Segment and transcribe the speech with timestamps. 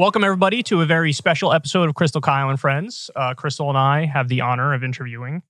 [0.00, 3.10] Welcome, everybody, to a very special episode of Krystal Kyle and Friends.
[3.14, 5.42] Uh, Krystal and I have the honor of interviewing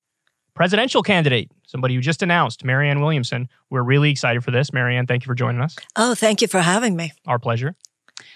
[0.55, 3.49] presidential candidate, somebody who just announced, Marianne Williamson.
[3.71, 4.73] We're really excited for this.
[4.73, 5.77] Marianne, thank you for joining us.
[5.95, 7.13] Oh, thank you for having me.
[7.29, 7.77] Our pleasure.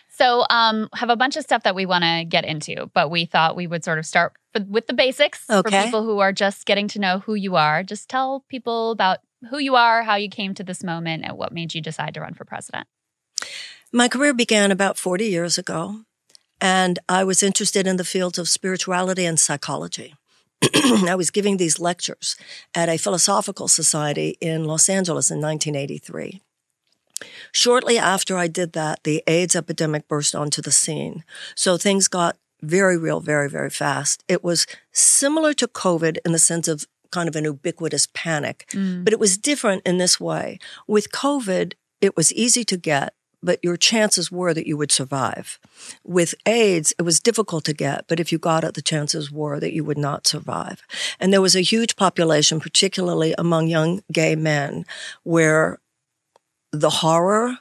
[0.08, 3.24] So, um, have a bunch of stuff that we want to get into, but we
[3.24, 4.34] thought we would sort of start
[4.68, 5.68] with the basics okay.
[5.68, 7.82] for people who are just getting to know who you are.
[7.82, 9.18] Just tell people about
[9.50, 12.20] who you are, how you came to this moment, and what made you decide to
[12.20, 12.86] run for president.
[13.94, 16.00] My career began about 40 years ago,
[16.60, 20.16] and I was interested in the fields of spirituality and psychology.
[20.74, 22.34] I was giving these lectures
[22.74, 26.42] at a philosophical society in Los Angeles in 1983.
[27.52, 31.22] Shortly after I did that, the AIDS epidemic burst onto the scene.
[31.54, 34.24] So things got very real, very, very fast.
[34.26, 39.04] It was similar to COVID in the sense of kind of an ubiquitous panic, mm.
[39.04, 40.58] but it was different in this way.
[40.88, 43.14] With COVID, it was easy to get
[43.44, 45.58] but your chances were that you would survive.
[46.02, 49.60] With AIDS, it was difficult to get, but if you got it, the chances were
[49.60, 50.82] that you would not survive.
[51.20, 54.86] And there was a huge population, particularly among young gay men,
[55.22, 55.78] where
[56.72, 57.58] the horror,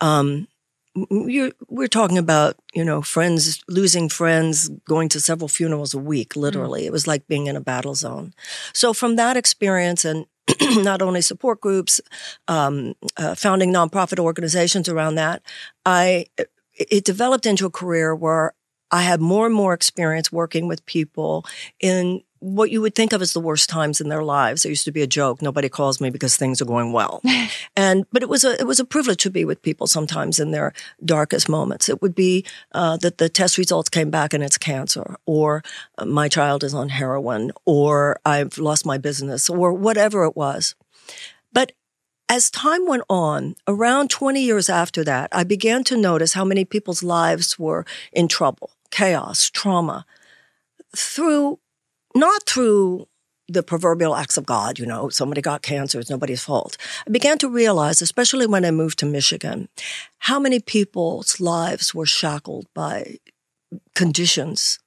[0.00, 0.46] um,
[0.94, 6.82] we're talking about, you know, friends losing friends, going to several funerals a week, literally.
[6.82, 6.86] Mm.
[6.86, 8.34] It was like being in a battle zone.
[8.72, 10.26] So from that experience and
[10.84, 12.00] not only support groups,
[12.48, 15.42] um, uh, founding nonprofit organizations around that,
[15.86, 16.26] I
[16.74, 18.54] it developed into a career where
[18.90, 21.44] I had more and more experience working with people
[21.78, 24.64] in what you would think of as the worst times in their lives.
[24.64, 27.22] It used to be a joke: nobody calls me because things are going well,
[27.76, 30.50] and but it was a it was a privilege to be with people sometimes in
[30.50, 30.72] their
[31.04, 31.88] darkest moments.
[31.88, 35.62] It would be uh, that the test results came back and it's cancer, or
[35.98, 40.74] uh, my child is on heroin, or I've lost my business, or whatever it was.
[41.52, 41.72] But
[42.28, 46.64] as time went on, around 20 years after that, I began to notice how many
[46.64, 50.06] people's lives were in trouble, chaos, trauma,
[50.94, 51.58] through
[52.14, 53.06] not through
[53.48, 56.76] the proverbial acts of God, you know, somebody got cancer, it's nobody's fault.
[57.06, 59.68] I began to realize, especially when I moved to Michigan,
[60.18, 63.18] how many people's lives were shackled by
[63.94, 64.78] conditions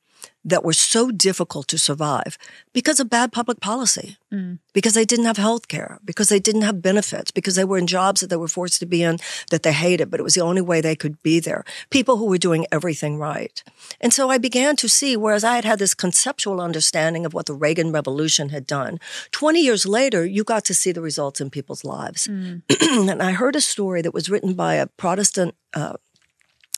[0.45, 2.37] that were so difficult to survive
[2.73, 4.59] because of bad public policy, mm.
[4.73, 7.87] because they didn't have health care, because they didn't have benefits, because they were in
[7.87, 9.17] jobs that they were forced to be in
[9.49, 11.63] that they hated, but it was the only way they could be there.
[11.89, 13.63] People who were doing everything right.
[14.01, 17.45] And so I began to see, whereas I had had this conceptual understanding of what
[17.45, 18.99] the Reagan Revolution had done,
[19.31, 22.27] 20 years later, you got to see the results in people's lives.
[22.27, 22.63] Mm.
[23.09, 25.93] and I heard a story that was written by a Protestant uh,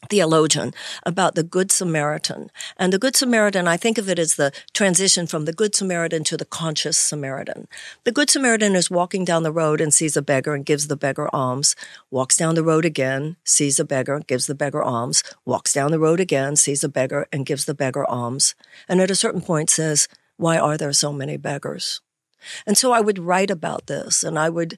[0.10, 0.74] theologian
[1.04, 2.50] about the Good Samaritan.
[2.78, 6.24] And the Good Samaritan, I think of it as the transition from the Good Samaritan
[6.26, 7.68] to the conscious Samaritan.
[8.04, 10.98] The Good Samaritan is walking down the road and sees a beggar and gives the
[10.98, 11.76] beggar alms,
[12.12, 16.00] walks down the road again, sees a beggar, gives the beggar alms, walks down the
[16.00, 18.56] road again, sees a beggar and gives the beggar alms.
[18.88, 22.02] And at a certain point says, why are there so many beggars?
[22.68, 24.78] And so I would write about this and I would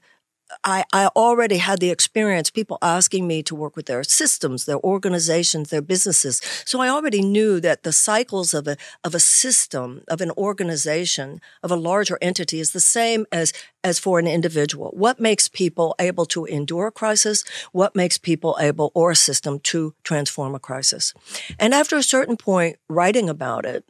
[0.64, 4.78] I, I already had the experience, people asking me to work with their systems, their
[4.78, 6.40] organizations, their businesses.
[6.64, 11.40] So I already knew that the cycles of a, of a system, of an organization,
[11.62, 13.52] of a larger entity is the same as,
[13.84, 14.90] as for an individual.
[14.94, 17.44] What makes people able to endure a crisis?
[17.72, 21.12] What makes people able or a system to transform a crisis?
[21.58, 23.84] And after a certain point, writing about it,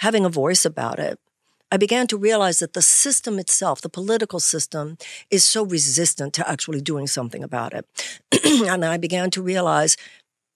[0.00, 1.18] having a voice about it,
[1.70, 4.96] I began to realize that the system itself, the political system,
[5.30, 7.84] is so resistant to actually doing something about it.
[8.44, 9.96] and I began to realize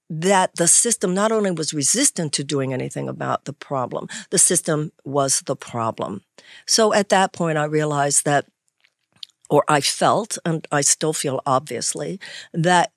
[0.08, 4.92] that the system not only was resistant to doing anything about the problem, the system
[5.04, 6.22] was the problem.
[6.66, 8.46] So at that point, I realized that,
[9.48, 12.20] or I felt, and I still feel obviously,
[12.52, 12.92] that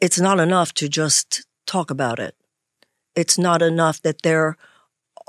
[0.00, 2.34] it's not enough to just talk about it.
[3.14, 4.56] It's not enough that there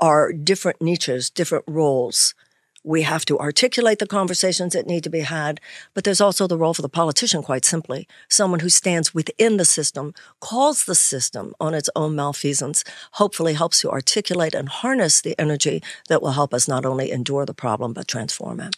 [0.00, 2.34] are different niches, different roles.
[2.82, 5.58] We have to articulate the conversations that need to be had,
[5.94, 8.06] but there's also the role for the politician, quite simply.
[8.28, 13.80] Someone who stands within the system, calls the system on its own malfeasance, hopefully helps
[13.80, 17.94] to articulate and harness the energy that will help us not only endure the problem,
[17.94, 18.76] but transform it.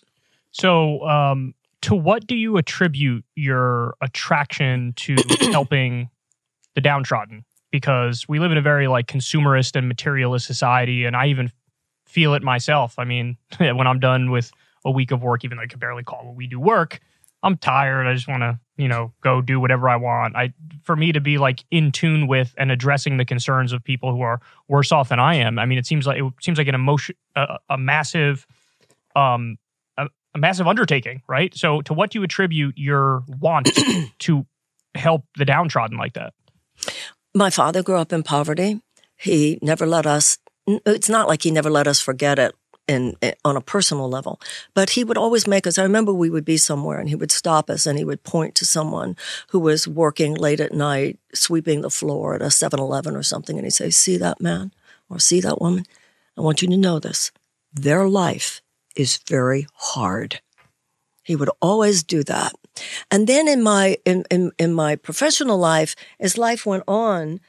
[0.52, 5.16] So, um, to what do you attribute your attraction to
[5.50, 6.10] helping
[6.74, 7.44] the downtrodden?
[7.70, 11.50] Because we live in a very like consumerist and materialist society and i even
[12.06, 12.98] feel it myself.
[12.98, 14.50] I mean when i'm done with
[14.84, 17.00] a week of work even though i can barely call what we do work
[17.42, 18.06] i'm tired.
[18.06, 20.36] I just want to you know go do whatever i want.
[20.36, 20.52] I
[20.84, 24.20] for me to be like in tune with and addressing the concerns of people who
[24.22, 26.74] are worse off than i am i mean it seems like it seems like an
[26.74, 28.46] emotion a, a massive
[29.14, 29.56] um
[29.96, 31.54] a, a massive undertaking right?
[31.56, 33.70] So to what do you attribute your want
[34.20, 34.46] to
[34.94, 36.32] help the downtrodden like that
[37.36, 38.80] My father grew up in poverty.
[39.14, 42.54] He never let us, it's not like he never let us forget it
[42.88, 44.40] in, in, on a personal level.
[44.72, 45.76] But he would always make us.
[45.76, 48.54] I remember we would be somewhere and he would stop us and he would point
[48.54, 49.18] to someone
[49.50, 53.66] who was working late at night, sweeping the floor at a 7-Eleven or something, and
[53.66, 54.72] he'd say, "See that man
[55.10, 55.84] or see that woman?
[56.38, 57.32] I want you to know this.
[57.70, 58.62] Their life
[58.96, 60.40] is very hard."
[61.22, 62.54] He would always do that.
[63.10, 67.40] And then in my in, in, in my professional life, as life went on,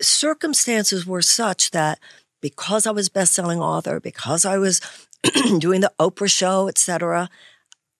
[0.00, 1.98] circumstances were such that
[2.40, 4.80] because I was best-selling author, because I was
[5.58, 7.28] doing the Oprah show, etc.,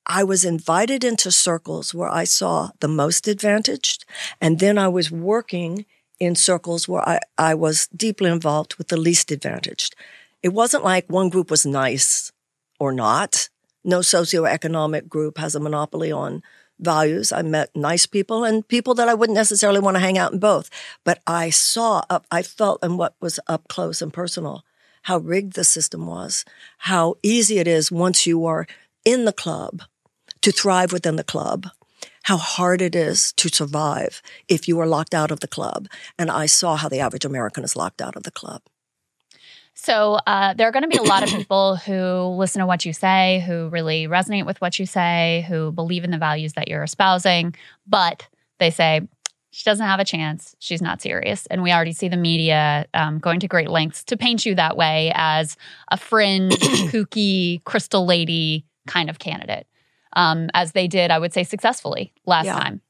[0.07, 4.05] I was invited into circles where I saw the most advantaged,
[4.41, 5.85] and then I was working
[6.19, 9.95] in circles where I, I was deeply involved with the least advantaged.
[10.43, 12.33] It wasn't like one group was nice
[12.79, 13.49] or not.
[13.85, 16.43] No socioeconomic group has a monopoly on
[16.81, 17.33] values.
[17.33, 20.39] I met nice people and people that I wouldn't necessarily want to hang out in
[20.39, 20.71] both.
[21.05, 24.65] But I saw up, I felt in what was up close and personal
[25.03, 26.45] how rigged the system was,
[26.79, 28.67] how easy it is once you are
[29.05, 29.83] in the club
[30.43, 31.69] to thrive within the club,
[32.25, 35.89] how hard it is to survive if you are locked out of the club.
[36.19, 38.63] And I saw how the average American is locked out of the club.
[39.83, 42.85] So uh, there are going to be a lot of people who listen to what
[42.85, 46.69] you say, who really resonate with what you say, who believe in the values that
[46.69, 47.55] you're espousing,
[47.87, 48.29] but
[48.59, 49.09] they say,
[49.53, 50.55] she doesn't have a chance.
[50.59, 51.47] She's not serious.
[51.47, 54.77] And we already see the media um, going to great lengths to paint you that
[54.77, 55.57] way as
[55.91, 56.53] a fringe,
[56.93, 59.67] kooky, crystal lady kind of candidate,
[60.13, 62.59] um, as they did, I would say, successfully last yeah.
[62.59, 62.83] time.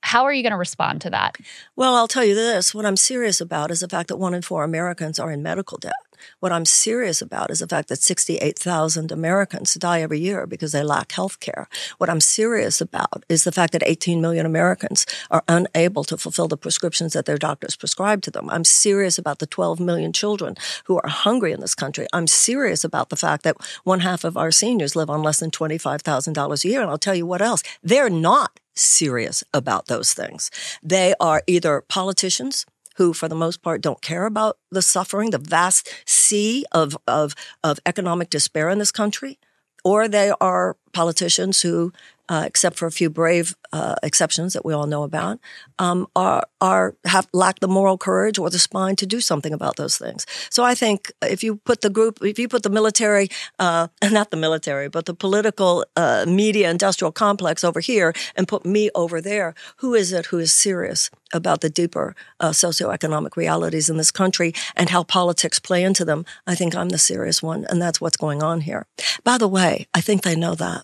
[0.00, 1.36] How are you going to respond to that?
[1.76, 2.74] Well, I'll tell you this.
[2.74, 5.76] What I'm serious about is the fact that one in four Americans are in medical
[5.76, 5.92] debt.
[6.40, 10.82] What I'm serious about is the fact that 68,000 Americans die every year because they
[10.82, 11.68] lack health care.
[11.98, 16.48] What I'm serious about is the fact that 18 million Americans are unable to fulfill
[16.48, 18.48] the prescriptions that their doctors prescribe to them.
[18.50, 22.06] I'm serious about the 12 million children who are hungry in this country.
[22.12, 25.50] I'm serious about the fact that one half of our seniors live on less than
[25.50, 26.80] $25,000 a year.
[26.80, 27.62] And I'll tell you what else.
[27.82, 30.50] They're not serious about those things.
[30.82, 32.66] They are either politicians
[32.96, 37.34] who, for the most part, don't care about the suffering, the vast sea of, of,
[37.62, 39.38] of economic despair in this country,
[39.84, 41.92] or they are politicians who
[42.30, 45.40] uh, except for a few brave uh, exceptions that we all know about,
[45.80, 49.76] um, are are have lack the moral courage or the spine to do something about
[49.76, 50.26] those things.
[50.48, 53.28] So I think if you put the group, if you put the military,
[53.58, 58.64] uh, not the military, but the political uh, media industrial complex over here and put
[58.64, 63.90] me over there, who is it who is serious about the deeper uh, socioeconomic realities
[63.90, 66.24] in this country and how politics play into them?
[66.46, 68.86] I think I'm the serious one, and that's what's going on here.
[69.24, 70.79] By the way, I think they know that.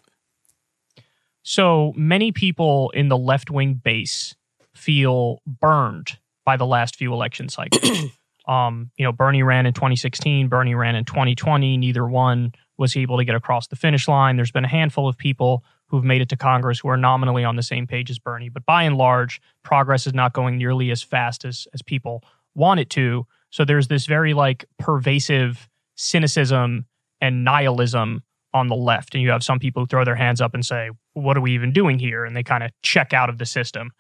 [1.48, 4.34] So many people in the left wing base
[4.75, 8.10] feel burned by the last few election cycles.
[8.48, 11.76] um, you know, Bernie ran in 2016, Bernie ran in 2020.
[11.76, 14.34] Neither one was able to get across the finish line.
[14.34, 17.54] There's been a handful of people who've made it to Congress who are nominally on
[17.54, 21.00] the same page as Bernie, but by and large, progress is not going nearly as
[21.00, 22.25] fast as as people
[22.56, 23.25] want it to.
[23.50, 26.87] So there's this very like pervasive cynicism
[27.20, 29.14] and nihilism on the left.
[29.14, 31.52] And you have some people who throw their hands up and say, what are we
[31.52, 32.24] even doing here?
[32.24, 33.91] And they kind of check out of the system.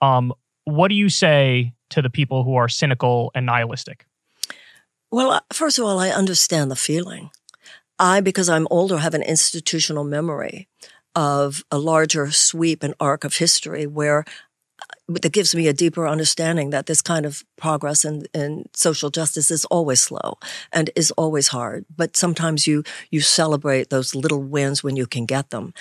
[0.00, 0.32] Um,
[0.64, 4.06] what do you say to the people who are cynical and nihilistic?
[5.10, 7.30] Well, first of all, I understand the feeling.
[7.98, 10.68] I, because I'm older, have an institutional memory
[11.14, 14.24] of a larger sweep and arc of history where
[15.08, 19.50] that gives me a deeper understanding that this kind of progress in, in social justice
[19.50, 20.38] is always slow
[20.72, 21.84] and is always hard.
[21.94, 25.72] But sometimes you, you celebrate those little wins when you can get them.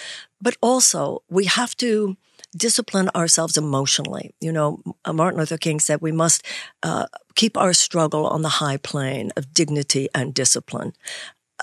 [0.42, 2.18] But also we have to
[2.56, 4.34] discipline ourselves emotionally.
[4.40, 6.46] You know, Martin Luther King said we must
[6.84, 10.94] uh, keep our struggle on the high plane of dignity and discipline.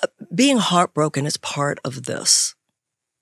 [0.03, 2.55] Uh, being heartbroken is part of this.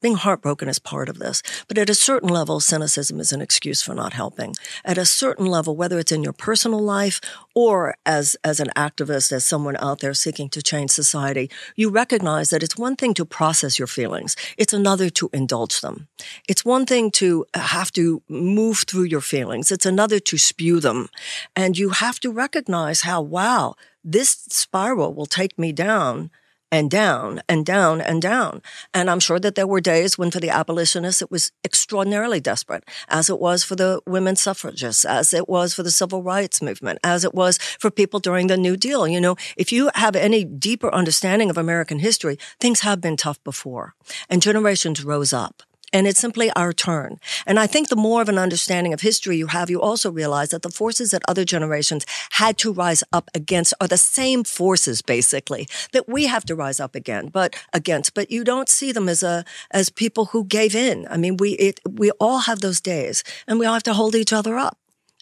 [0.00, 1.42] Being heartbroken is part of this.
[1.68, 4.54] But at a certain level, cynicism is an excuse for not helping.
[4.82, 7.20] At a certain level, whether it's in your personal life
[7.54, 12.48] or as, as an activist, as someone out there seeking to change society, you recognize
[12.48, 14.36] that it's one thing to process your feelings.
[14.56, 16.08] It's another to indulge them.
[16.48, 19.70] It's one thing to have to move through your feelings.
[19.70, 21.08] It's another to spew them.
[21.54, 26.30] And you have to recognize how, wow, this spiral will take me down
[26.72, 28.62] and down and down and down.
[28.94, 32.84] And I'm sure that there were days when for the abolitionists it was extraordinarily desperate,
[33.08, 36.98] as it was for the women's suffragists, as it was for the civil rights movement,
[37.02, 39.06] as it was for people during the New Deal.
[39.08, 43.42] You know, if you have any deeper understanding of American history, things have been tough
[43.44, 43.94] before
[44.28, 45.62] and generations rose up
[45.92, 47.18] and it's simply our turn.
[47.46, 50.50] And I think the more of an understanding of history you have, you also realize
[50.50, 55.02] that the forces that other generations had to rise up against are the same forces,
[55.02, 58.14] basically, that we have to rise up again, but against.
[58.14, 61.06] But you don't see them as a as people who gave in.
[61.10, 64.14] I mean, we it, we all have those days, and we all have to hold
[64.14, 64.78] each other up.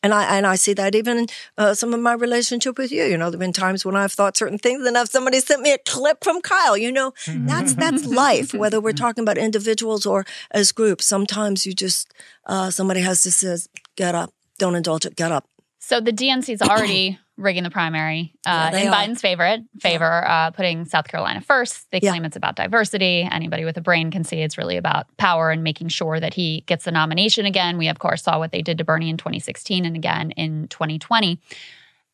[0.09, 1.27] And I and I see that even in
[1.59, 3.05] uh, some of my relationship with you.
[3.05, 5.71] You know, there've been times when I've thought certain things, and if somebody sent me
[5.75, 8.55] a clip from Kyle, you know, that's that's life.
[8.55, 12.15] Whether we're talking about individuals or as groups, sometimes you just
[12.47, 13.59] uh, somebody has to say,
[13.97, 15.45] "Get up, don't indulge it, get up."
[15.79, 18.92] So the DNC is already rigging the primary uh, Yeah, in are.
[18.95, 21.90] Biden's favorite favor, uh, putting South Carolina first.
[21.92, 22.11] They Yeah.
[22.11, 23.23] claim it's about diversity.
[23.30, 26.62] Anybody with a brain can see it's really about power and making sure that he
[26.66, 27.78] gets the nomination again.
[27.78, 31.40] We of course saw what they did to Bernie in 2016 and again in 2020.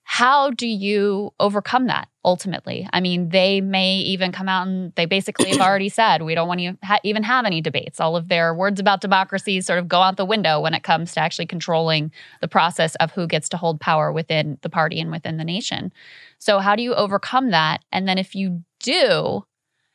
[0.07, 2.87] How do you overcome that ultimately?
[2.93, 6.47] I mean, they may even come out and they basically have already said we don't
[6.47, 8.01] want to ha- even have any debates.
[8.01, 11.13] All of their words about democracy sort of go out the window when it comes
[11.13, 15.11] to actually controlling the process of who gets to hold power within the party and
[15.11, 15.91] within the nation.
[16.39, 17.83] So, how do you overcome that?
[17.91, 19.45] And then, if you do,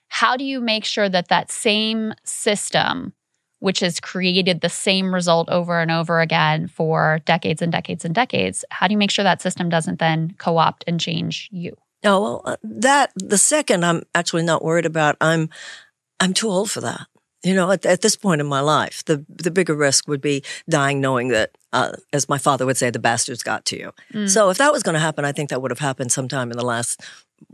[0.08, 3.14] how do you make sure that that same system,
[3.60, 8.16] which has created the same result over and over again for decades and decades and
[8.16, 11.76] decades, how do you make sure that system doesn't then co opt and change you?
[12.04, 15.18] No, well, uh, that the second I'm actually not worried about.
[15.20, 15.50] I'm
[16.20, 17.08] I'm too old for that.
[17.44, 20.44] You know, at, at this point in my life, the the bigger risk would be
[20.70, 23.92] dying knowing that, uh, as my father would say, the bastards got to you.
[24.14, 24.30] Mm.
[24.30, 26.58] So if that was going to happen, I think that would have happened sometime in
[26.58, 27.02] the last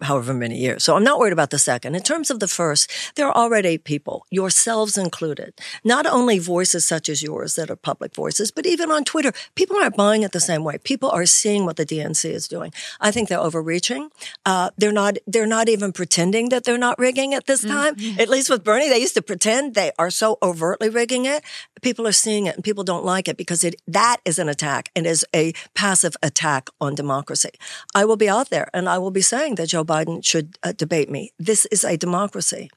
[0.01, 0.83] however many years.
[0.83, 1.95] So I'm not worried about the second.
[1.95, 7.09] In terms of the first, there are already people, yourselves included, not only voices such
[7.09, 10.39] as yours that are public voices, but even on Twitter, people aren't buying it the
[10.39, 10.77] same way.
[10.77, 12.71] People are seeing what the DNC is doing.
[12.99, 14.09] I think they're overreaching.
[14.45, 15.17] Uh, they're not.
[15.27, 17.95] They're not even pretending that they're not rigging at this time.
[18.19, 19.75] At least with Bernie, they used to pretend.
[19.75, 21.43] They are so overtly rigging it.
[21.81, 24.89] People are seeing it, and people don't like it because it that is an attack
[24.95, 27.51] and is a passive attack on democracy.
[27.93, 30.71] I will be out there, and I will be saying that Joe Biden should uh,
[30.71, 31.33] debate me.
[31.37, 32.69] This is a democracy.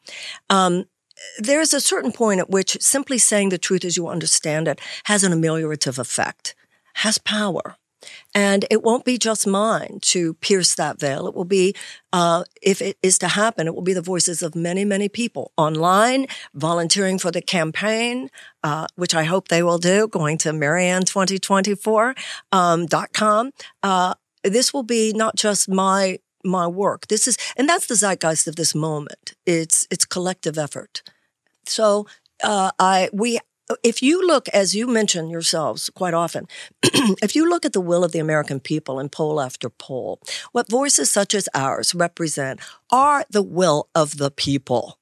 [0.50, 0.86] Um,
[1.38, 4.80] there is a certain point at which simply saying the truth as you understand it
[5.04, 6.56] has an ameliorative effect,
[6.94, 7.76] has power.
[8.34, 11.28] And it won't be just mine to pierce that veil.
[11.28, 11.72] It will be,
[12.12, 15.52] uh, if it is to happen, it will be the voices of many, many people
[15.56, 18.28] online, volunteering for the campaign,
[18.64, 22.18] uh, which I hope they will do, going to Marianne2024
[22.50, 23.52] um, com.
[23.84, 27.08] Uh, this will be not just my my work.
[27.08, 29.34] This is, and that's the zeitgeist of this moment.
[29.46, 31.02] It's it's collective effort.
[31.66, 32.06] So
[32.42, 33.40] uh, I we
[33.82, 36.46] if you look as you mention yourselves quite often,
[36.82, 40.20] if you look at the will of the American people in poll after poll,
[40.52, 44.98] what voices such as ours represent are the will of the people.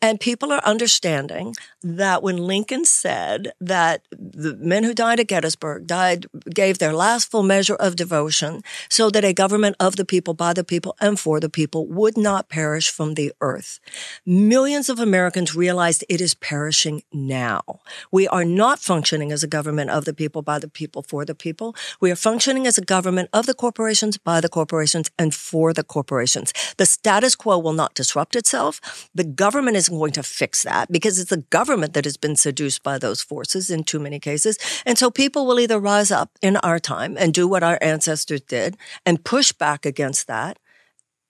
[0.00, 5.86] And people are understanding that when Lincoln said that the men who died at Gettysburg
[5.86, 10.34] died, gave their last full measure of devotion so that a government of the people,
[10.34, 13.80] by the people, and for the people would not perish from the earth.
[14.24, 17.80] Millions of Americans realized it is perishing now.
[18.10, 21.34] We are not functioning as a government of the people, by the people, for the
[21.34, 21.74] people.
[22.00, 25.84] We are functioning as a government of the corporations, by the corporations, and for the
[25.84, 26.52] corporations.
[26.76, 29.08] The status quo will not disrupt itself.
[29.14, 32.82] The government isn't going to fix that because it's the government that has been seduced
[32.82, 34.58] by those forces in too many cases.
[34.86, 38.40] And so people will either rise up in our time and do what our ancestors
[38.42, 40.58] did and push back against that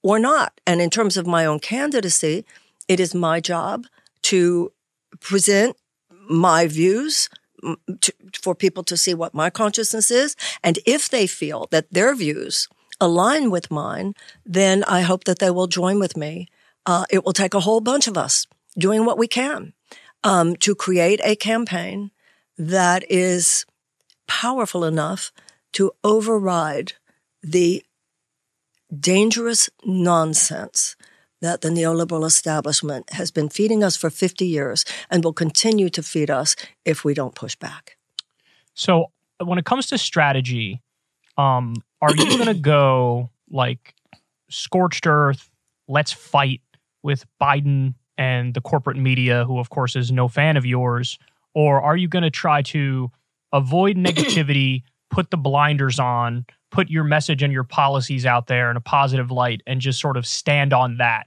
[0.02, 0.60] or not.
[0.66, 2.44] And in terms of my own candidacy,
[2.88, 3.86] it is my job
[4.22, 4.72] to
[5.20, 5.76] present
[6.28, 7.28] my views
[7.62, 10.36] mm, to, for people to see what my consciousness is.
[10.62, 12.68] And if they feel that their views
[13.00, 14.14] align with mine,
[14.46, 16.48] then I hope that they will join with me.
[16.84, 18.46] Uh, it will take a whole bunch of us
[18.76, 19.72] doing what we can
[20.24, 22.10] um, to create a campaign
[22.58, 23.64] that is
[24.26, 25.32] powerful enough
[25.72, 26.94] to override
[27.42, 27.82] the
[28.98, 30.96] dangerous nonsense
[31.40, 36.02] that the neoliberal establishment has been feeding us for 50 years and will continue to
[36.02, 37.96] feed us if we don't push back.
[38.74, 39.06] So
[39.38, 40.80] when it comes to strategy,
[41.36, 43.94] um, are you going to go like
[44.48, 45.50] scorched earth?
[45.88, 46.60] Let's fight
[47.02, 51.18] with Biden and the corporate media, who of course is no fan of yours,
[51.54, 53.10] or are you going to try to
[53.52, 58.76] avoid negativity, put the blinders on, put your message and your policies out there in
[58.76, 61.26] a positive light, and just sort of stand on that?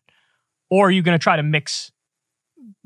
[0.70, 1.92] Or are you going to try to mix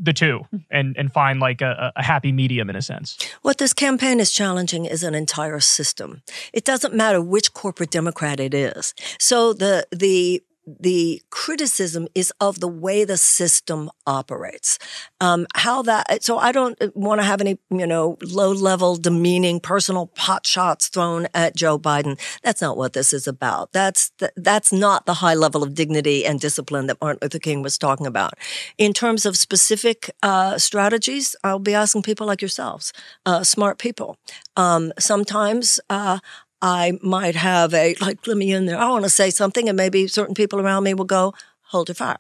[0.02, 0.42] the two
[0.72, 3.18] and and find like a, a happy medium in a sense?
[3.42, 6.22] What this campaign is challenging is an entire system.
[6.54, 8.94] It doesn't matter which corporate Democrat it is.
[9.20, 10.42] So the the
[10.80, 14.78] the criticism is of the way the system operates.
[15.22, 19.60] Um, how that, so I don't want to have any, you know, low level, demeaning,
[19.60, 22.20] personal pot shots thrown at Joe Biden.
[22.44, 23.72] That's not what this is about.
[23.72, 27.78] That's, that's not the high level of dignity and discipline that Martin Luther King was
[27.78, 28.34] talking about.
[28.78, 32.94] In terms of specific, uh, strategies, I'll be asking people like yourselves,
[33.26, 34.18] uh, smart people.
[34.56, 36.20] Um, sometimes, uh,
[36.62, 38.78] I might have a, like, let me in there.
[38.78, 41.34] I want to say something and maybe certain people around me will go,
[41.68, 42.18] hold your fire.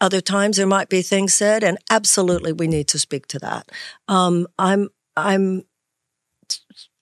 [0.00, 3.70] Other times there might be things said and absolutely we need to speak to that.
[4.08, 5.64] Um, I'm, I'm,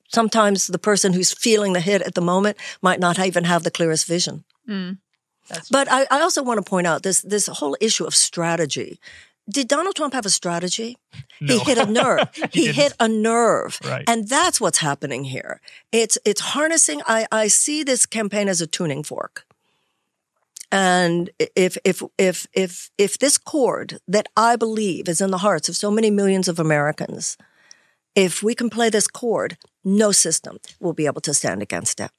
[0.08, 3.70] sometimes the person who's feeling the hit at the moment might not even have the
[3.70, 4.44] clearest vision.
[4.68, 4.98] Mm,
[5.70, 9.00] but I, I also want to point out this, this whole issue of strategy
[9.48, 10.96] did Donald Trump have a strategy?
[11.40, 11.58] No.
[11.58, 12.28] He hit a nerve.
[12.52, 13.78] he, he hit a nerve.
[13.84, 14.04] Right.
[14.06, 15.60] And that's what's happening here.
[15.90, 19.44] It's it's harnessing I, I see this campaign as a tuning fork.
[20.70, 25.68] And if if if if if this chord that I believe is in the hearts
[25.68, 27.36] of so many millions of Americans,
[28.14, 32.10] if we can play this chord, no system will be able to stand against it.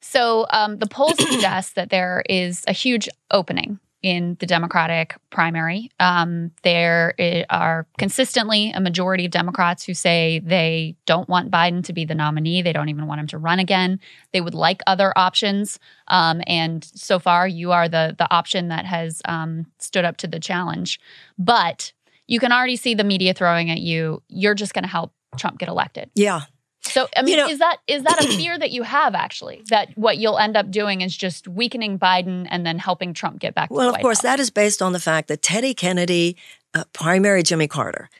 [0.00, 5.90] So um, the polls suggest that there is a huge opening in the Democratic primary.
[5.98, 7.14] Um, there
[7.48, 12.14] are consistently a majority of Democrats who say they don't want Biden to be the
[12.14, 12.60] nominee.
[12.60, 13.98] They don't even want him to run again.
[14.34, 15.78] They would like other options.
[16.08, 20.26] Um, and so far, you are the the option that has um, stood up to
[20.26, 21.00] the challenge.
[21.38, 21.94] But
[22.26, 24.22] you can already see the media throwing at you.
[24.28, 26.10] You're just going to help Trump get elected.
[26.14, 26.42] Yeah.
[26.86, 29.62] So I mean, you know, is that is that a fear that you have actually
[29.70, 33.54] that what you'll end up doing is just weakening Biden and then helping Trump get
[33.54, 33.70] back?
[33.70, 34.22] Well, of course, House?
[34.22, 36.36] that is based on the fact that Teddy Kennedy
[36.74, 38.10] uh, primary Jimmy Carter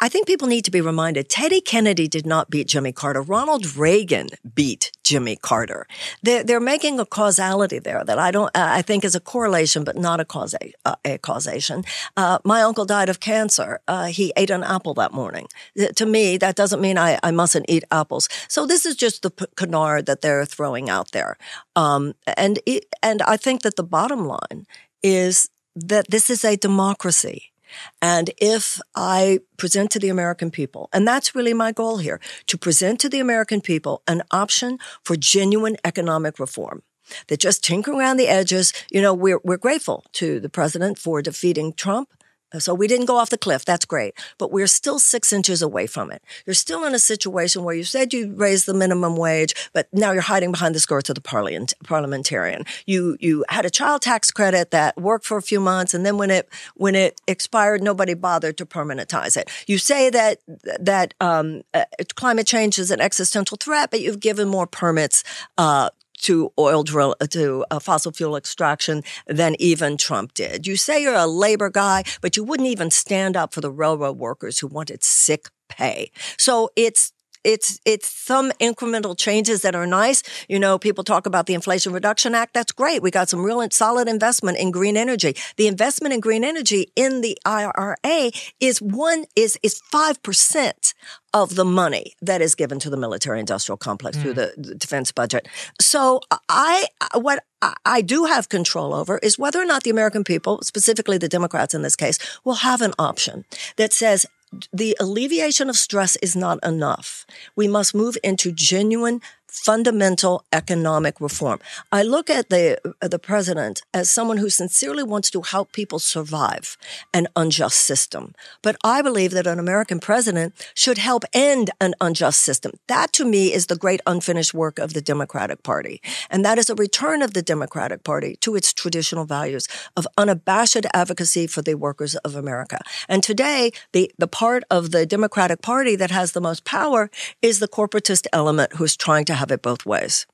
[0.00, 3.22] I think people need to be reminded Teddy Kennedy did not beat Jimmy Carter.
[3.22, 5.86] Ronald Reagan beat Jimmy Carter.
[6.24, 9.96] They're, they're making a causality there that I don't, I think is a correlation, but
[9.96, 11.84] not a, causa- uh, a causation.
[12.16, 13.78] Uh, my uncle died of cancer.
[13.86, 15.46] Uh, he ate an apple that morning.
[15.94, 18.28] To me, that doesn't mean I, I mustn't eat apples.
[18.48, 21.38] So this is just the p- canard that they're throwing out there.
[21.76, 24.66] Um, and, it, and I think that the bottom line
[25.04, 27.52] is that this is a democracy.
[28.00, 32.58] And if I present to the American people, and that's really my goal here, to
[32.58, 36.82] present to the American people an option for genuine economic reform
[37.28, 38.72] that just tinker around the edges.
[38.90, 42.10] You know, we're, we're grateful to the president for defeating Trump.
[42.58, 43.64] So we didn't go off the cliff.
[43.64, 44.14] That's great.
[44.38, 46.22] But we're still six inches away from it.
[46.46, 50.12] You're still in a situation where you said you raised the minimum wage, but now
[50.12, 52.64] you're hiding behind the skirts of the parliament, parliamentarian.
[52.86, 55.92] You, you had a child tax credit that worked for a few months.
[55.92, 59.50] And then when it, when it expired, nobody bothered to permanentize it.
[59.66, 60.38] You say that,
[60.80, 65.24] that, um, uh, climate change is an existential threat, but you've given more permits,
[65.58, 65.90] uh,
[66.22, 70.66] to oil drill to uh, fossil fuel extraction than even Trump did.
[70.66, 74.18] You say you're a labor guy, but you wouldn't even stand up for the railroad
[74.18, 76.10] workers who wanted sick pay.
[76.36, 77.12] So it's
[77.46, 80.22] it's it's some incremental changes that are nice.
[80.48, 82.52] You know, people talk about the Inflation Reduction Act.
[82.52, 83.00] That's great.
[83.02, 85.36] We got some real solid investment in green energy.
[85.56, 90.92] The investment in green energy in the IRA is one is is five percent
[91.36, 94.22] of the money that is given to the military industrial complex mm.
[94.22, 95.46] through the, the, defense budget.
[95.78, 97.44] So I, what
[97.84, 101.74] I do have control over is whether or not the American people, specifically the Democrats
[101.74, 103.44] in this case, will have an option
[103.76, 104.24] that says,
[104.72, 107.26] the alleviation of stress is not enough.
[107.54, 109.20] We must move into genuine
[109.64, 111.58] fundamental economic reform.
[111.90, 115.98] I look at the uh, the president as someone who sincerely wants to help people
[115.98, 116.76] survive
[117.12, 118.34] an unjust system.
[118.62, 122.72] But I believe that an American president should help end an unjust system.
[122.88, 126.00] That to me is the great unfinished work of the Democratic Party.
[126.30, 130.86] And that is a return of the Democratic Party to its traditional values of unabashed
[130.92, 132.78] advocacy for the workers of America.
[133.08, 137.10] And today, the, the part of the Democratic Party that has the most power
[137.42, 140.26] is the corporatist element who's trying to have have it both ways.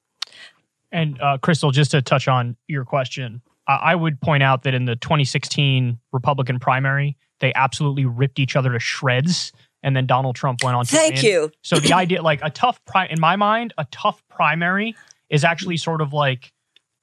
[0.91, 4.75] And uh, Krystal, just to touch on your question, uh, I would point out that
[4.75, 9.53] in the 2016 Republican primary, they absolutely ripped each other to shreds.
[9.83, 11.25] And then Donald Trump went on to Thank win.
[11.25, 11.51] you.
[11.63, 14.95] So the idea, like a tough, pri- in my mind, a tough primary
[15.29, 16.53] is actually sort of like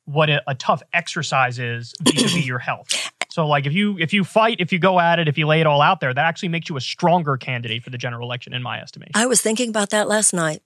[0.06, 3.12] what a, a tough exercise is vis-a-vis your health.
[3.30, 5.62] So like if you if you fight, if you go at it, if you lay
[5.62, 8.54] it all out there, that actually makes you a stronger candidate for the general election,
[8.54, 9.12] in my estimation.
[9.14, 10.64] I was thinking about that last night.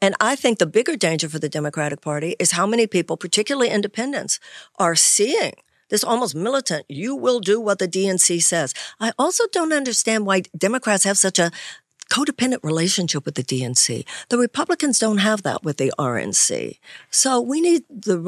[0.00, 3.70] And I think the bigger danger for the Democratic Party is how many people, particularly
[3.70, 4.38] independents,
[4.78, 5.52] are seeing
[5.88, 8.74] this almost militant, you will do what the DNC says.
[8.98, 11.50] I also don't understand why Democrats have such a
[12.10, 14.04] codependent relationship with the DNC.
[14.28, 16.78] The Republicans don't have that with the RNC.
[17.10, 18.18] So we need the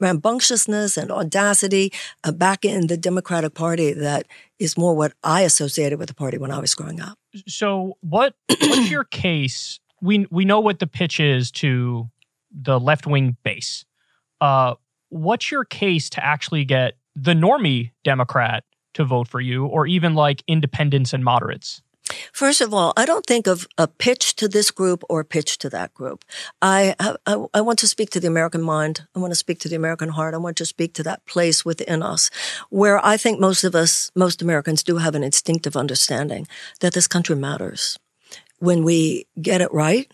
[0.00, 1.92] rambunctiousness and audacity
[2.24, 4.26] uh, back in the Democratic Party that
[4.58, 7.18] is more what I associated with the party when I was growing up.
[7.46, 9.78] So what what's your case?
[10.00, 12.08] We we know what the pitch is to
[12.50, 13.84] the left wing base.
[14.40, 14.74] Uh,
[15.08, 20.14] what's your case to actually get the normie Democrat to vote for you, or even
[20.14, 21.82] like independents and moderates?
[22.32, 25.58] First of all, I don't think of a pitch to this group or a pitch
[25.58, 26.24] to that group.
[26.62, 29.06] I, I, I want to speak to the American mind.
[29.14, 30.34] I want to speak to the American heart.
[30.34, 32.30] I want to speak to that place within us
[32.70, 36.46] where I think most of us, most Americans do have an instinctive understanding
[36.80, 37.98] that this country matters.
[38.58, 40.10] When we get it right,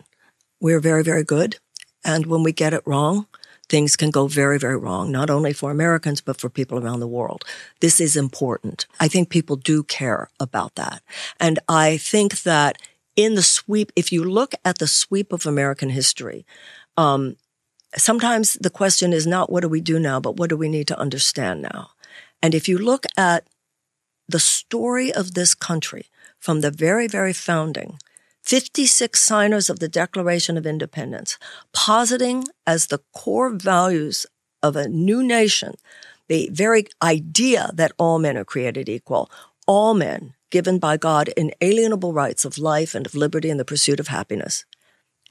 [0.61, 1.57] we're very, very good.
[2.04, 3.26] And when we get it wrong,
[3.68, 7.09] things can go very, very wrong, not only for Americans, but for people around the
[7.09, 7.44] world.
[7.80, 8.87] This is important.
[9.00, 11.02] I think people do care about that.
[11.40, 12.76] And I think that
[13.16, 16.44] in the sweep, if you look at the sweep of American history,
[16.96, 17.37] um,
[17.96, 20.88] sometimes the question is not what do we do now, but what do we need
[20.88, 21.90] to understand now?
[22.42, 23.46] And if you look at
[24.28, 26.07] the story of this country
[26.38, 27.98] from the very, very founding,
[28.44, 31.38] 56 signers of the Declaration of Independence,
[31.72, 34.26] positing as the core values
[34.62, 35.74] of a new nation
[36.28, 39.30] the very idea that all men are created equal,
[39.66, 43.98] all men given by God inalienable rights of life and of liberty and the pursuit
[43.98, 44.66] of happiness.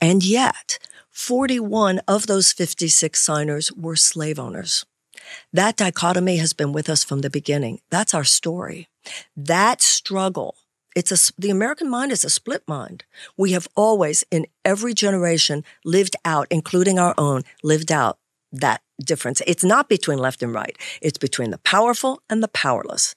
[0.02, 0.80] And yet,
[1.12, 4.88] 41 of those 56 signers were slave owners.
[5.52, 7.80] That dichotomy has been with us from the beginning.
[7.91, 8.88] That's our story.
[9.38, 10.56] That struggle
[10.95, 13.03] it's a, the American mind is a split mind.
[13.38, 18.17] We have always, in every generation, lived out, including our own, lived out
[18.51, 19.41] that difference.
[19.47, 20.77] It's not between left and right.
[21.01, 23.15] It's between the powerful and the powerless.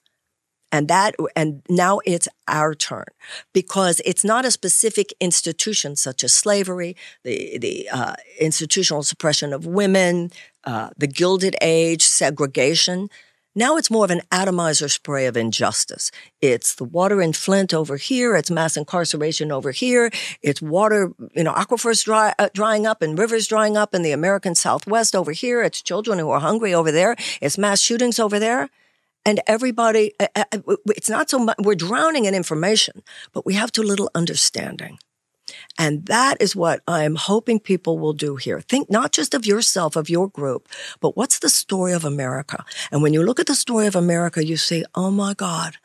[0.71, 3.05] And that, and now it's our turn
[3.53, 9.65] because it's not a specific institution such as slavery, the, the uh, institutional suppression of
[9.65, 10.29] women,
[10.65, 13.09] uh, the Gilded Age, segregation.
[13.57, 16.11] Now it's more of an atomizer spray of injustice.
[16.41, 18.35] It's the water in Flint over here.
[18.35, 20.11] It's mass incarceration over here.
[20.43, 24.11] It's water, you know, aquifers dry, uh, drying up and rivers drying up in the
[24.11, 25.63] American Southwest over here.
[25.63, 27.15] It's children who are hungry over there.
[27.41, 28.69] It's mass shootings over there.
[29.25, 33.01] And everybody, uh, uh, it's not so much, we're drowning in information,
[33.33, 34.99] but we have too little understanding.
[35.77, 38.61] And that is what I'm hoping people will do here.
[38.61, 40.67] Think not just of yourself, of your group,
[40.99, 42.65] but what's the story of America?
[42.91, 45.77] And when you look at the story of America, you say, oh my God,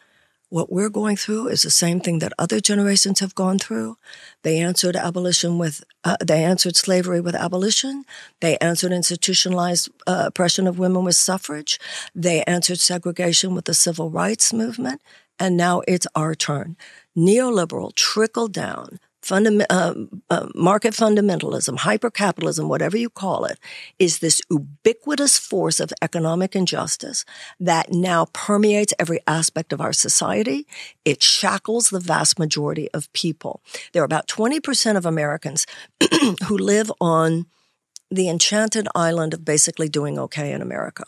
[0.53, 3.97] what we're going through is the same thing that other generations have gone through.
[4.43, 8.05] They answered abolition with, uh, they answered slavery with abolition.
[8.41, 11.81] They answered institutionalized uh, oppression of women with suffrage.
[12.15, 15.01] They answered segregation with the civil rights movement.
[15.39, 16.77] And now it's our turn.
[17.17, 19.95] Neoliberal trickle down uh,
[20.31, 23.59] uh, market fundamentalism, hypercapitalism, whatever you call it,
[23.99, 27.25] is this ubiquitous force of economic injustice
[27.61, 30.67] that now permeates every aspect of our society.
[31.05, 33.61] It shackles the vast majority of people.
[33.93, 35.67] There are about 20% of Americans
[36.47, 37.47] who live on
[38.11, 41.05] the enchanted island of basically doing okay in America.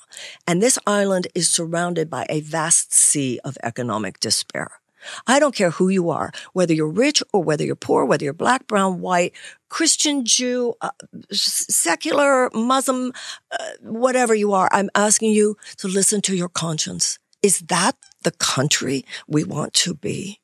[0.46, 4.80] And this island is surrounded by a vast sea of economic despair.
[5.26, 8.32] I don't care who you are, whether you're rich or whether you're poor, whether you're
[8.32, 9.32] black, brown, white,
[9.68, 10.90] Christian, Jew, uh,
[11.30, 13.12] secular, Muslim,
[13.50, 14.68] uh, whatever you are.
[14.72, 17.18] I'm asking you to listen to your conscience.
[17.42, 20.40] Is that the country we want to be?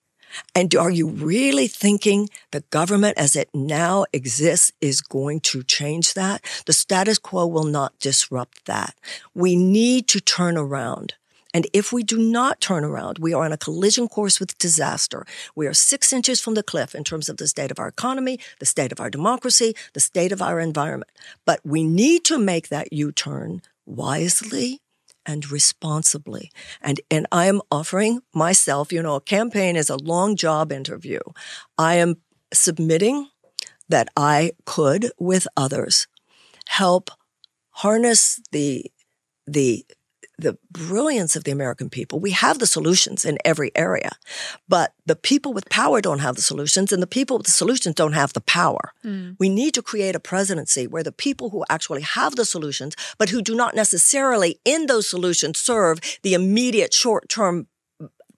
[0.55, 6.15] And are you really thinking the government as it now exists is going to change
[6.15, 6.45] that?
[6.67, 8.95] The status quo will not disrupt that.
[9.35, 11.15] We need to turn around.
[11.53, 15.27] And if we do not turn around, we are on a collision course with disaster.
[15.55, 18.39] We are six inches from the cliff in terms of the state of our economy,
[18.59, 21.11] the state of our democracy, the state of our environment.
[21.45, 24.81] But we need to make that U turn wisely
[25.27, 26.51] and responsibly.
[26.81, 31.21] And, and I am offering myself, you know, a campaign is a long job interview.
[31.77, 32.17] I am
[32.53, 33.29] submitting
[33.89, 36.07] that I could, with others,
[36.69, 37.11] help
[37.71, 38.91] harness the,
[39.47, 39.85] the
[40.41, 42.21] the brilliance of the American people.
[42.21, 44.11] We have the solutions in every area,
[44.69, 47.95] but the people with power don't have the solutions and the people with the solutions
[47.95, 48.93] don't have the power.
[49.05, 49.37] Mm.
[49.39, 53.29] We need to create a presidency where the people who actually have the solutions, but
[53.29, 57.67] who do not necessarily in those solutions serve the immediate short term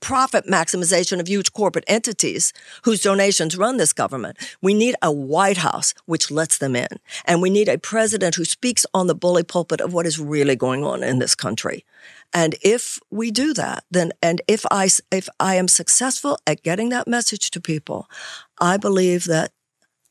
[0.02, 4.36] profit maximization of huge corporate entities whose donations run this government.
[4.60, 6.88] We need a White House which lets them in.
[7.24, 10.56] And we need a president who speaks on the bully pulpit of what is really
[10.56, 11.86] going on in this country.
[12.34, 16.88] And if we do that, then, and if I, if I am successful at getting
[16.88, 18.08] that message to people,
[18.60, 19.52] I believe that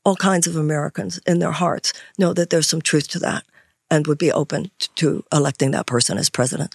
[0.05, 3.43] all kinds of Americans in their hearts know that there's some truth to that
[3.89, 6.73] and would be open to electing that person as president.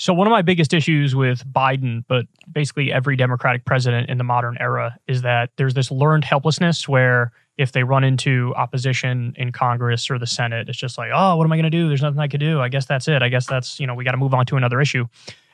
[0.00, 4.24] So, one of my biggest issues with Biden, but basically every Democratic president in the
[4.24, 9.52] modern era, is that there's this learned helplessness where if they run into opposition in
[9.52, 11.86] Congress or the Senate, it's just like, oh, what am I going to do?
[11.88, 12.62] There's nothing I could do.
[12.62, 13.22] I guess that's it.
[13.22, 15.04] I guess that's, you know, we got to move on to another issue.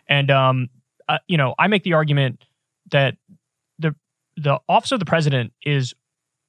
[0.09, 0.71] And, um,
[1.09, 2.45] uh, you know, I make the argument
[2.93, 3.17] that
[3.81, 3.97] the
[4.37, 5.93] the office of the president is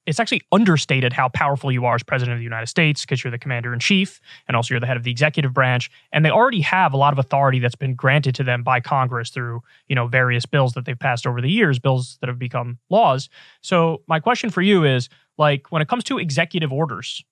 [0.08, 3.30] it's actually understated how powerful you are as president of the United States because you're
[3.30, 6.32] the commander in chief and also you're the head of the executive branch and they
[6.32, 9.96] already have a lot of authority that's been granted to them by Congress through, you
[9.96, 13.28] know, various bills that they've passed over the years, bills that have become laws.
[13.62, 17.24] So my question for you is like when it comes to executive orders,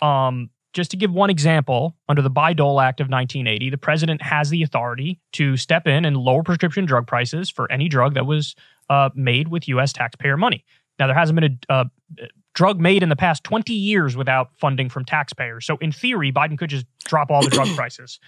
[0.00, 4.50] um just to give one example, under the Bayh-Dole Act of 1980, the president has
[4.50, 8.54] the authority to step in and lower prescription drug prices for any drug that was
[8.90, 9.94] uh, made with U.S.
[9.94, 10.66] taxpayer money.
[10.98, 11.86] Now, there hasn't been a,
[12.20, 15.66] a drug made in the past 20 years without funding from taxpayers.
[15.66, 18.18] So, in theory, Biden could just drop all the drug prices.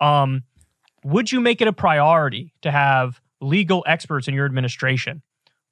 [0.00, 0.42] Um,
[1.04, 5.22] would you make it a priority to have legal experts in your administration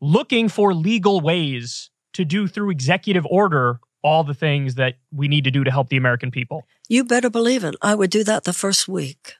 [0.01, 5.45] looking for legal ways to do through executive order all the things that we need
[5.45, 6.67] to do to help the American people?
[6.89, 7.75] You better believe it.
[7.83, 9.35] I would do that the first week.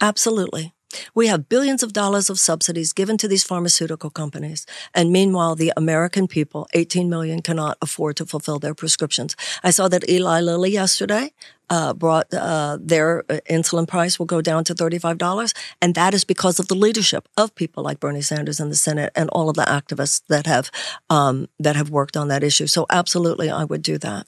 [0.00, 0.74] Absolutely.
[1.14, 4.66] We have billions of dollars of subsidies given to these pharmaceutical companies.
[4.94, 9.36] And meanwhile, the American people, 18 million, cannot afford to fulfill their prescriptions.
[9.62, 11.32] I saw that Eli Lilly yesterday
[11.68, 15.52] uh, brought uh, their uh, insulin price will go down to $35.
[15.82, 19.12] And that is because of the leadership of people like Bernie Sanders in the Senate
[19.16, 20.70] and all of the activists that have,
[21.10, 22.66] um, that have worked on that issue.
[22.66, 24.26] So absolutely, I would do that.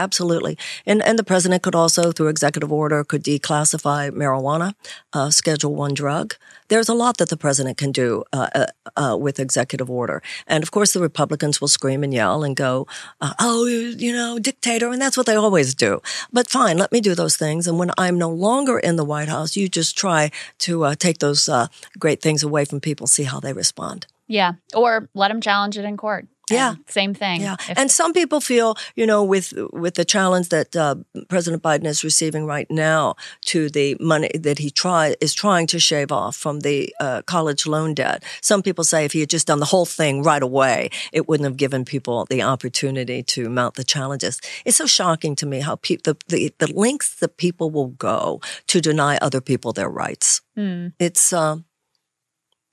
[0.00, 0.56] Absolutely.
[0.86, 4.72] And, and the president could also, through executive order, could declassify marijuana,
[5.12, 6.36] uh, Schedule One drug.
[6.68, 10.22] There's a lot that the president can do uh, uh, uh, with executive order.
[10.46, 12.86] And of course, the Republicans will scream and yell and go,
[13.20, 14.90] uh, oh, you know, dictator.
[14.90, 16.00] And that's what they always do.
[16.32, 17.66] But fine, let me do those things.
[17.68, 21.18] And when I'm no longer in the White House, you just try to uh, take
[21.18, 21.50] those
[21.98, 24.06] great things away from people, see how they respond.
[24.28, 24.52] Yeah.
[24.74, 26.26] Or let them challenge it in court.
[26.56, 27.40] Yeah, same thing.
[27.40, 30.96] Yeah, if and some people feel, you know, with with the challenge that uh,
[31.28, 33.14] President Biden is receiving right now
[33.46, 37.66] to the money that he try is trying to shave off from the uh, college
[37.66, 38.22] loan debt.
[38.40, 41.46] Some people say if he had just done the whole thing right away, it wouldn't
[41.46, 44.40] have given people the opportunity to mount the challenges.
[44.64, 48.40] It's so shocking to me how pe- the, the the lengths that people will go
[48.66, 50.42] to deny other people their rights.
[50.56, 50.92] Mm.
[50.98, 51.58] It's uh,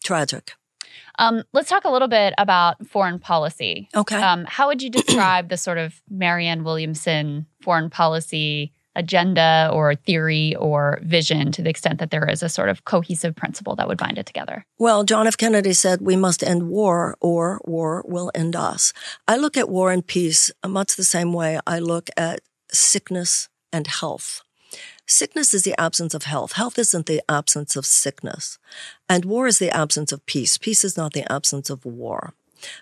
[0.04, 0.54] tragic.
[1.18, 3.90] Um, let's talk a little bit about foreign policy.
[3.96, 4.22] Okay.
[4.22, 10.56] Um, how would you describe the sort of Marianne Williamson foreign policy agenda or theory
[10.56, 13.98] or vision to the extent that there is a sort of cohesive principle that would
[13.98, 14.66] bind it together?
[14.78, 15.38] Well, John F.
[15.38, 18.92] Kennedy said we must end war or war will end us.
[19.28, 23.88] I look at war and peace much the same way I look at sickness and
[23.88, 24.42] health.
[25.06, 26.54] Sickness is the absence of health.
[26.54, 28.58] Health isn't the absence of sickness.
[29.08, 30.58] And war is the absence of peace.
[30.58, 32.34] Peace is not the absence of war.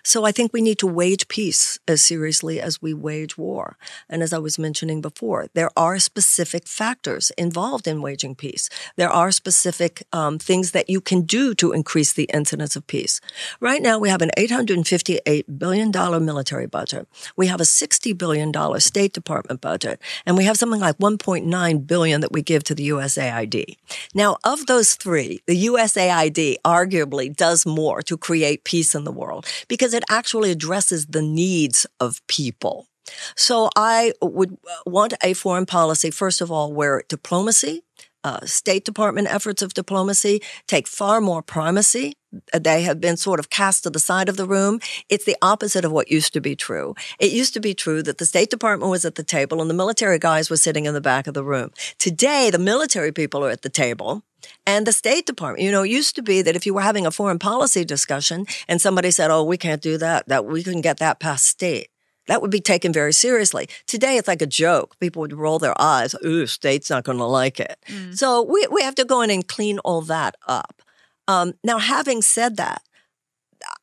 [0.02, 3.76] So I think we need to wage peace as seriously as we wage war.
[4.08, 8.68] And as I was mentioning before, there are specific factors involved in waging peace.
[8.96, 13.20] There are specific um, things that you can do to increase the incidence of peace.
[13.60, 15.90] Right now, we have an $858 billion
[16.24, 17.08] military budget.
[17.36, 20.00] We have a $60 billion State Department budget.
[20.24, 23.76] And we have something like 1.9 billion that we give to the USAID.
[24.14, 29.46] Now, of those three, the USAID arguably does more to create peace in the world
[29.68, 32.88] because it actually addresses the needs of people.
[33.36, 37.82] So I would want a foreign policy, first of all, where diplomacy,
[38.24, 42.14] uh, State Department efforts of diplomacy take far more primacy.
[42.52, 44.80] They have been sort of cast to the side of the room.
[45.08, 46.96] It's the opposite of what used to be true.
[47.20, 49.74] It used to be true that the State Department was at the table and the
[49.74, 51.70] military guys were sitting in the back of the room.
[51.98, 54.24] Today, the military people are at the table
[54.66, 55.64] and the State Department.
[55.64, 58.46] You know, it used to be that if you were having a foreign policy discussion
[58.68, 60.28] and somebody said, "Oh, we can't do that.
[60.28, 61.88] That we couldn't get that past state."
[62.26, 63.68] That would be taken very seriously.
[63.86, 64.98] Today, it's like a joke.
[64.98, 66.14] People would roll their eyes.
[66.24, 67.78] Ooh, state's not going to like it.
[67.88, 68.16] Mm.
[68.16, 70.82] So we, we have to go in and clean all that up.
[71.28, 72.82] Um, now, having said that,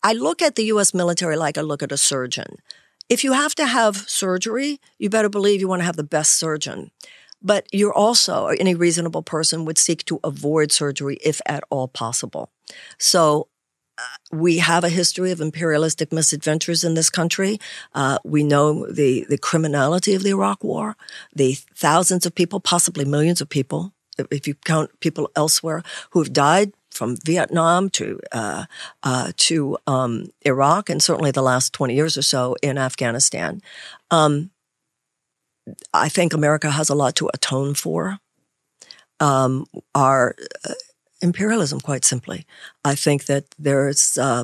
[0.04, 0.93] I look at the U.S.
[0.93, 2.58] military like I look at a surgeon.
[3.10, 6.34] If you have to have surgery, you better believe you want to have the best
[6.34, 6.91] surgeon.
[7.44, 12.50] But you're also, any reasonable person would seek to avoid surgery if at all possible.
[12.98, 13.50] So
[13.98, 14.02] uh,
[14.32, 17.60] we have a history of imperialistic misadventures in this country.
[17.94, 20.96] Uh, we know the, the criminality of the Iraq War,
[21.36, 23.94] the thousands of people, possibly millions of people
[24.32, 28.66] if you count people elsewhere who have died from Vietnam to uh,
[29.02, 33.62] uh, to um, Iraq, and certainly the last twenty years or so in Afghanistan.
[34.12, 34.52] Um,
[35.93, 38.19] I think America has a lot to atone for.
[39.19, 40.36] Um, our
[40.67, 40.73] uh,
[41.21, 42.45] imperialism, quite simply.
[42.84, 44.43] I think that there's uh,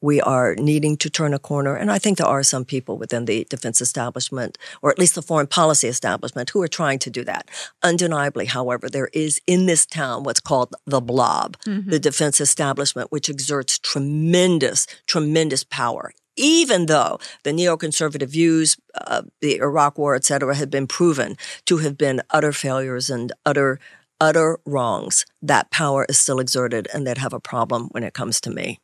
[0.00, 1.74] we are needing to turn a corner.
[1.74, 5.22] And I think there are some people within the defense establishment, or at least the
[5.22, 7.48] foreign policy establishment, who are trying to do that.
[7.82, 11.90] Undeniably, however, there is in this town what's called the blob, mm-hmm.
[11.90, 16.12] the defense establishment, which exerts tremendous, tremendous power.
[16.40, 21.78] Even though the neoconservative views, uh, the Iraq War, et cetera, have been proven to
[21.78, 23.78] have been utter failures and utter
[24.20, 28.40] utter wrongs, that power is still exerted and they'd have a problem when it comes
[28.40, 28.78] to me.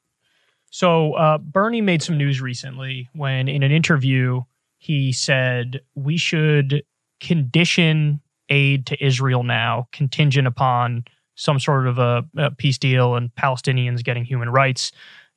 [0.71, 4.43] So uh, Bernie made some news recently when, in an interview,
[4.79, 6.85] he said we should
[7.21, 13.35] condition aid to Israel now contingent upon some sort of a, a, peace deal and
[13.35, 14.93] Palestinians getting human rights.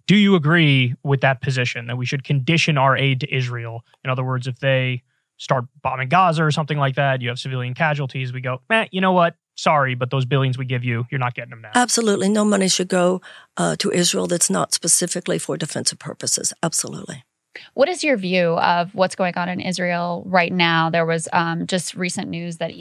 [0.09, 3.85] Do you agree with that position that we should condition our aid to Israel?
[4.03, 5.03] In other words, if they
[5.37, 9.01] start bombing Gaza or something like that, you have civilian casualties, we go, eh, you
[9.01, 9.35] know what?
[9.55, 11.71] sorry, but those billions we give you, you're not getting them now.
[11.75, 12.29] Absolutely.
[12.29, 13.21] No money should go
[13.57, 16.53] uh, to Israel that's not specifically for defensive purposes.
[16.63, 17.25] Absolutely.
[17.73, 20.89] What is your view of what's going on in Israel right now?
[20.89, 22.71] There was um, just recent news that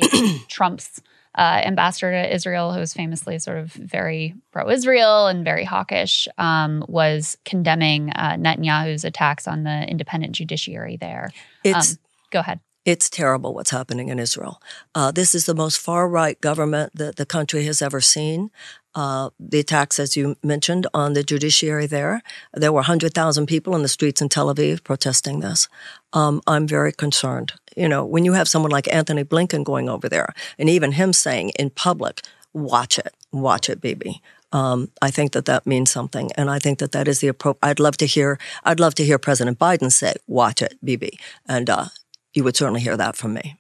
[0.49, 1.03] Trump's
[1.39, 6.27] uh, ambassador to Israel, who was famously sort of very pro Israel and very hawkish,
[6.37, 11.31] um, was condemning uh, Netanyahu's attacks on the independent judiciary there.
[11.63, 11.99] It's, um,
[12.33, 12.59] go ahead.
[12.85, 14.61] It's terrible what's happening in Israel.
[14.95, 18.51] Uh, this is the most far right government that the country has ever seen.
[18.95, 22.23] Uh, the attacks, as you mentioned, on the judiciary there,
[22.53, 25.69] there were 100,000 people in the streets in Tel Aviv protesting this.
[26.13, 27.53] Um, I'm very concerned.
[27.79, 31.13] You know, when you have someone like Antony Blinken going over there, and even him
[31.13, 34.21] saying in public, watch it, watch it, baby.
[34.51, 37.71] Um, I think that that means something, and I think that that is the appropriate.
[37.71, 38.39] I'd love to hear.
[38.65, 41.87] I'd love to hear President Biden say, "Watch it, Bibi," and uh,
[42.33, 43.57] you would certainly hear that from me.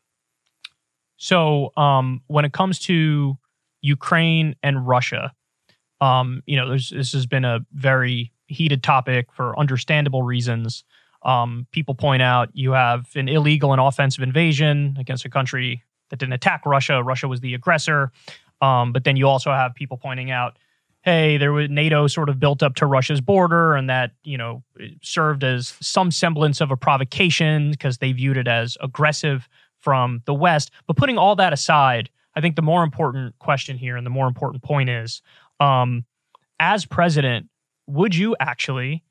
[1.16, 3.36] So, um, when it comes to
[3.82, 5.32] Ukraine and Russia,
[6.00, 10.84] um, you know, this has been a very heated topic for understandable reasons.
[11.22, 16.18] Um, people point out you have an illegal and offensive invasion against a country that
[16.18, 17.02] didn't attack Russia.
[17.02, 18.12] Russia was the aggressor.
[18.60, 20.58] Um, but then you also have people pointing out
[21.02, 24.62] hey, there was NATO sort of built up to Russia's border, and that you know
[25.02, 29.48] served as some semblance of a provocation because they viewed it as aggressive
[29.80, 30.70] from the West.
[30.86, 34.26] But putting all that aside, I think the more important question here and the more
[34.26, 35.22] important point is,
[35.60, 36.04] um,
[36.60, 37.48] as president,
[37.86, 39.02] would you actually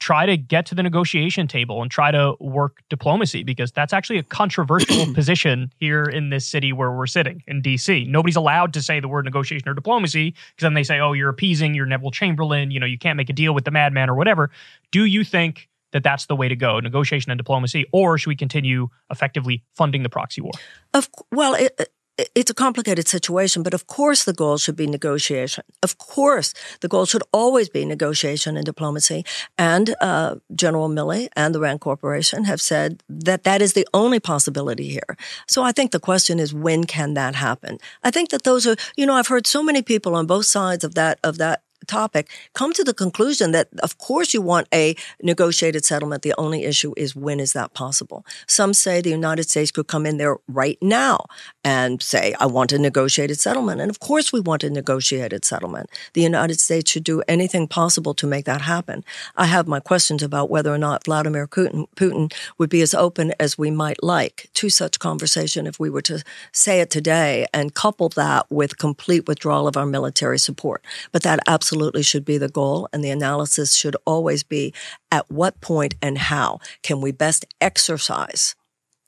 [0.00, 4.18] try to get to the negotiation table and try to work diplomacy because that's actually
[4.18, 8.08] a controversial position here in this city where we're sitting in DC.
[8.08, 11.30] Nobody's allowed to say the word negotiation or diplomacy because then they say, oh, you're
[11.30, 14.14] appeasing, you're Neville Chamberlain, you know, you can't make a deal with the madman or
[14.14, 14.50] whatever.
[14.90, 18.36] Do you think that that's the way to go, negotiation and diplomacy, or should we
[18.36, 20.52] continue effectively funding the proxy war?
[20.92, 21.84] Of well, it, uh,
[22.34, 25.64] it's a complicated situation, but of course the goal should be negotiation.
[25.82, 29.24] Of course, the goal should always be negotiation and diplomacy.
[29.58, 34.20] And uh, General Milley and the Rand Corporation have said that that is the only
[34.20, 35.16] possibility here.
[35.48, 37.78] So I think the question is when can that happen?
[38.02, 40.84] I think that those are, you know, I've heard so many people on both sides
[40.84, 44.94] of that of that topic come to the conclusion that of course you want a
[45.22, 46.22] negotiated settlement.
[46.22, 48.24] The only issue is when is that possible?
[48.46, 51.26] Some say the united states could come in there right now
[51.62, 53.80] and say i want a negotiated settlement.
[53.80, 55.90] And of course we want a negotiated settlement.
[56.14, 59.04] The united states should do anything possible to make that happen.
[59.36, 63.58] I have my questions about whether or not vladimir putin would be as open as
[63.58, 68.08] we might like to such conversation if we were to say it today and couple
[68.10, 70.84] that with complete withdrawal of our military support.
[71.12, 74.72] But that absolutely absolutely should be the goal, and the analysis should always be
[75.10, 78.54] at what point and how can we best exercise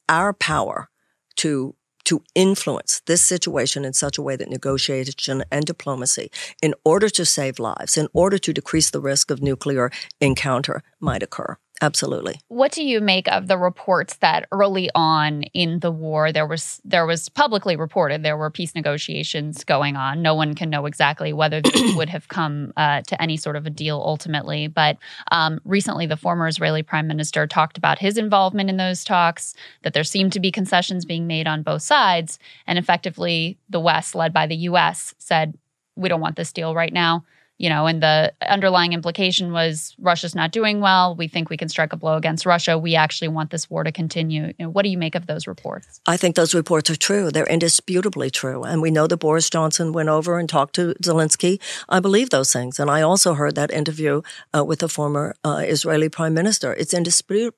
[0.09, 0.89] our power
[1.37, 6.31] to to influence this situation in such a way that negotiation and diplomacy,
[6.63, 11.23] in order to save lives, in order to decrease the risk of nuclear encounter, might
[11.23, 11.57] occur.
[11.83, 12.41] Absolutely.
[12.49, 16.81] What do you make of the reports that early on in the war there was
[16.85, 20.23] there was publicly reported there were peace negotiations going on.
[20.23, 23.67] No one can know exactly whether they would have come uh, to any sort of
[23.67, 24.69] a deal ultimately.
[24.69, 24.97] But
[25.31, 29.55] um, recently, the former Israeli prime minister talked about his involvement in those talks.
[29.83, 34.15] That there seemed to be concessions being made on both sides, and effectively, the West,
[34.15, 35.59] led by the U.S., said
[35.95, 37.25] we don't want this deal right now
[37.59, 41.15] you know, and the underlying implication was Russia's not doing well.
[41.15, 42.77] We think we can strike a blow against Russia.
[42.77, 44.47] We actually want this war to continue.
[44.59, 46.01] You know, what do you make of those reports?
[46.07, 47.31] I think those reports are true.
[47.31, 48.63] They're indisputably true.
[48.63, 51.61] And we know that Boris Johnson went over and talked to Zelensky.
[51.89, 52.79] I believe those things.
[52.79, 54.21] And I also heard that interview
[54.55, 56.75] uh, with the former uh, Israeli prime minister.
[56.75, 57.57] It's indisputable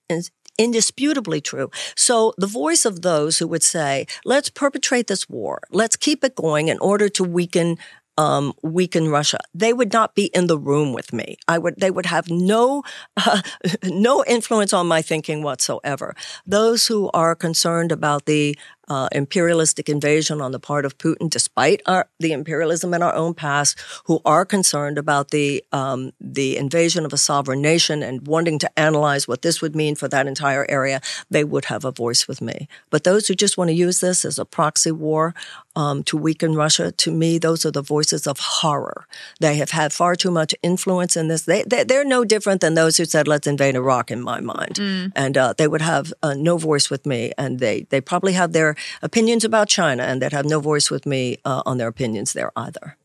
[0.59, 1.70] indisputably true.
[1.94, 6.34] So the voice of those who would say, let's perpetrate this war, let's keep it
[6.34, 7.78] going in order to weaken
[8.19, 9.39] um, weaken Russia.
[9.55, 11.39] They would not be in the room with me.
[11.47, 11.77] I would.
[11.79, 12.83] They would have no
[13.16, 13.41] uh,
[13.85, 16.14] no influence on my thinking whatsoever.
[16.45, 18.59] Those who are concerned about the
[18.89, 23.34] uh, imperialistic invasion on the part of Putin, despite our, the imperialism in our own
[23.34, 28.59] past, who are concerned about the um, the invasion of a sovereign nation and wanting
[28.59, 32.26] to analyze what this would mean for that entire area, they would have a voice
[32.26, 32.68] with me.
[32.91, 35.34] But those who just want to use this as a proxy war
[35.76, 39.07] um, to weaken Russia, to me, those are the voices of horror.
[39.39, 41.43] They have had far too much influence in this.
[41.43, 44.74] They, they are no different than those who said, "Let's invade Iraq," in my mind,
[44.74, 45.12] mm.
[45.14, 48.53] and uh, they would have uh, no voice with me, and they they probably have
[48.53, 52.33] their opinions about China and that have no voice with me uh, on their opinions
[52.33, 52.97] there either.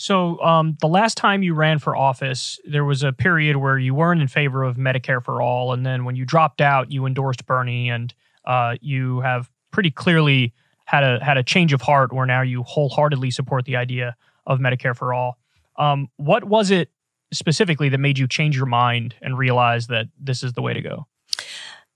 [0.00, 3.94] So, um, the last time you ran for office, there was a period where you
[3.94, 7.44] weren't in favor of Medicare for all, and then when you dropped out, you endorsed
[7.44, 8.14] Bernie, and
[8.46, 10.54] uh, you have pretty clearly
[10.86, 14.58] had a had a change of heart, where now you wholeheartedly support the idea of
[14.58, 15.36] Medicare for all.
[15.76, 16.90] Um, what was it
[17.30, 20.80] specifically that made you change your mind and realize that this is the way to
[20.80, 21.06] go?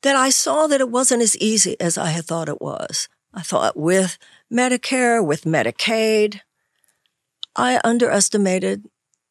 [0.05, 3.09] That I saw that it wasn't as easy as I had thought it was.
[3.33, 4.19] I thought with
[4.53, 6.41] Medicare, with Medicaid,
[7.57, 8.85] I underestimated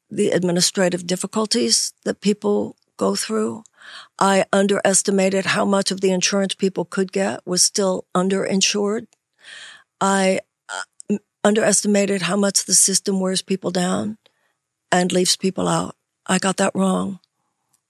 [0.10, 3.64] the administrative difficulties that people go through.
[4.18, 9.06] I underestimated how much of the insurance people could get was still underinsured.
[10.02, 14.18] I uh, underestimated how much the system wears people down
[14.92, 15.96] and leaves people out.
[16.26, 17.20] I got that wrong.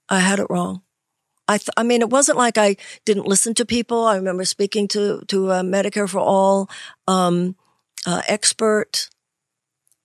[0.10, 0.82] I had it wrong.
[1.48, 4.06] I, th- I mean, it wasn't like I didn't listen to people.
[4.06, 6.70] I remember speaking to to a Medicare for All
[7.08, 7.56] um,
[8.06, 9.10] uh, expert,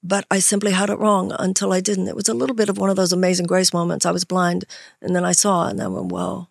[0.02, 2.08] but I simply had it wrong until I didn't.
[2.08, 4.04] It was a little bit of one of those amazing grace moments.
[4.04, 4.64] I was blind,
[5.00, 6.48] and then I saw, and I went, "Whoa."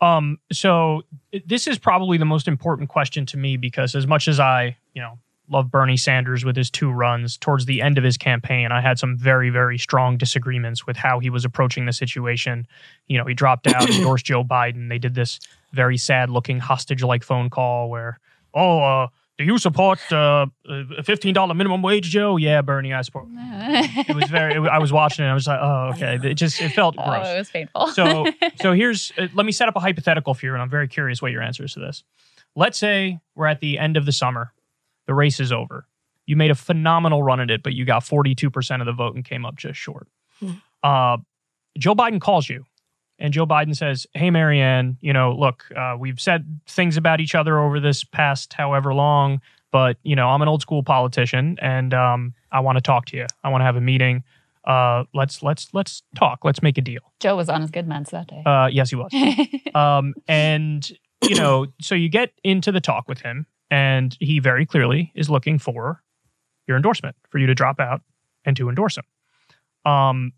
[0.00, 0.38] Um.
[0.52, 1.02] So
[1.46, 5.02] this is probably the most important question to me because as much as I, you
[5.02, 5.18] know,
[5.48, 7.36] love Bernie Sanders with his two runs.
[7.36, 11.18] Towards the end of his campaign, I had some very, very strong disagreements with how
[11.18, 12.66] he was approaching the situation.
[13.08, 14.88] You know, he dropped out, endorsed Joe Biden.
[14.88, 15.40] They did this
[15.72, 18.18] very sad looking hostage like phone call where,
[18.54, 22.36] oh, uh, do you support uh, a fifteen dollar minimum wage, Joe?
[22.36, 23.26] Yeah, Bernie, I support.
[23.32, 24.54] it was very.
[24.54, 25.28] It, I was watching it.
[25.28, 26.20] I was like, oh, okay.
[26.22, 27.26] It just it felt oh, gross.
[27.26, 27.88] it was painful.
[27.88, 28.26] so,
[28.60, 29.12] so here's.
[29.18, 31.42] Uh, let me set up a hypothetical for you, and I'm very curious what your
[31.42, 32.04] answer is to this.
[32.54, 34.52] Let's say we're at the end of the summer
[35.06, 35.86] the race is over.
[36.26, 39.24] You made a phenomenal run at it, but you got 42% of the vote and
[39.24, 40.08] came up just short.
[40.40, 40.52] Hmm.
[40.82, 41.18] Uh,
[41.78, 42.64] Joe Biden calls you
[43.18, 47.34] and Joe Biden says, Hey, Marianne, you know, look, uh, we've said things about each
[47.34, 49.40] other over this past however long,
[49.70, 53.16] but, you know, I'm an old school politician and um, I want to talk to
[53.16, 53.26] you.
[53.42, 54.22] I want to have a meeting.
[54.64, 56.42] Uh, let's let's let's talk.
[56.42, 57.02] Let's make a deal.
[57.20, 58.42] Joe was on his good meds that day.
[58.46, 59.12] Uh, yes, he was.
[59.74, 60.90] um, and
[61.28, 65.30] you know, so you get into the talk with him, and he very clearly is
[65.30, 66.02] looking for
[66.66, 68.02] your endorsement for you to drop out
[68.44, 69.04] and to endorse him.
[69.90, 70.32] Um,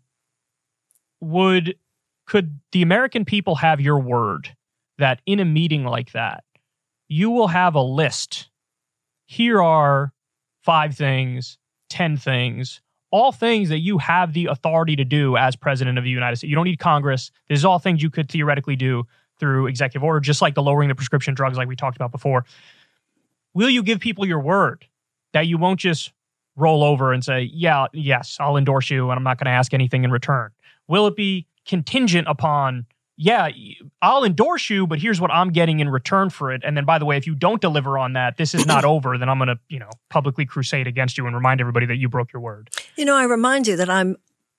[1.21, 1.75] would
[2.25, 4.55] could the American people have your word
[4.97, 6.43] that in a meeting like that,
[7.07, 8.49] you will have a list?
[9.25, 10.11] Here are
[10.63, 11.57] five things,
[11.89, 16.09] 10 things, all things that you have the authority to do as president of the
[16.09, 16.49] United States.
[16.49, 17.31] You don't need Congress.
[17.47, 19.05] This is all things you could theoretically do
[19.39, 22.43] through executive order, just like the lowering the prescription drugs, like we talked about before
[23.57, 24.85] will you give people your word
[25.33, 26.13] that you won't just
[26.55, 29.73] roll over and say, yeah, yes, I'll endorse you and I'm not going to ask
[29.73, 30.51] anything in return?
[30.87, 32.85] Will it be contingent upon,
[33.17, 33.49] yeah,
[33.99, 36.61] I'll endorse you, but here's what I'm getting in return for it.
[36.63, 39.17] And then, by the way, if you don't deliver on that, this is not over.
[39.17, 42.09] Then I'm going to, you know, publicly crusade against you and remind everybody that you
[42.09, 42.69] broke your word.
[42.95, 44.17] You know, I remind you that I'm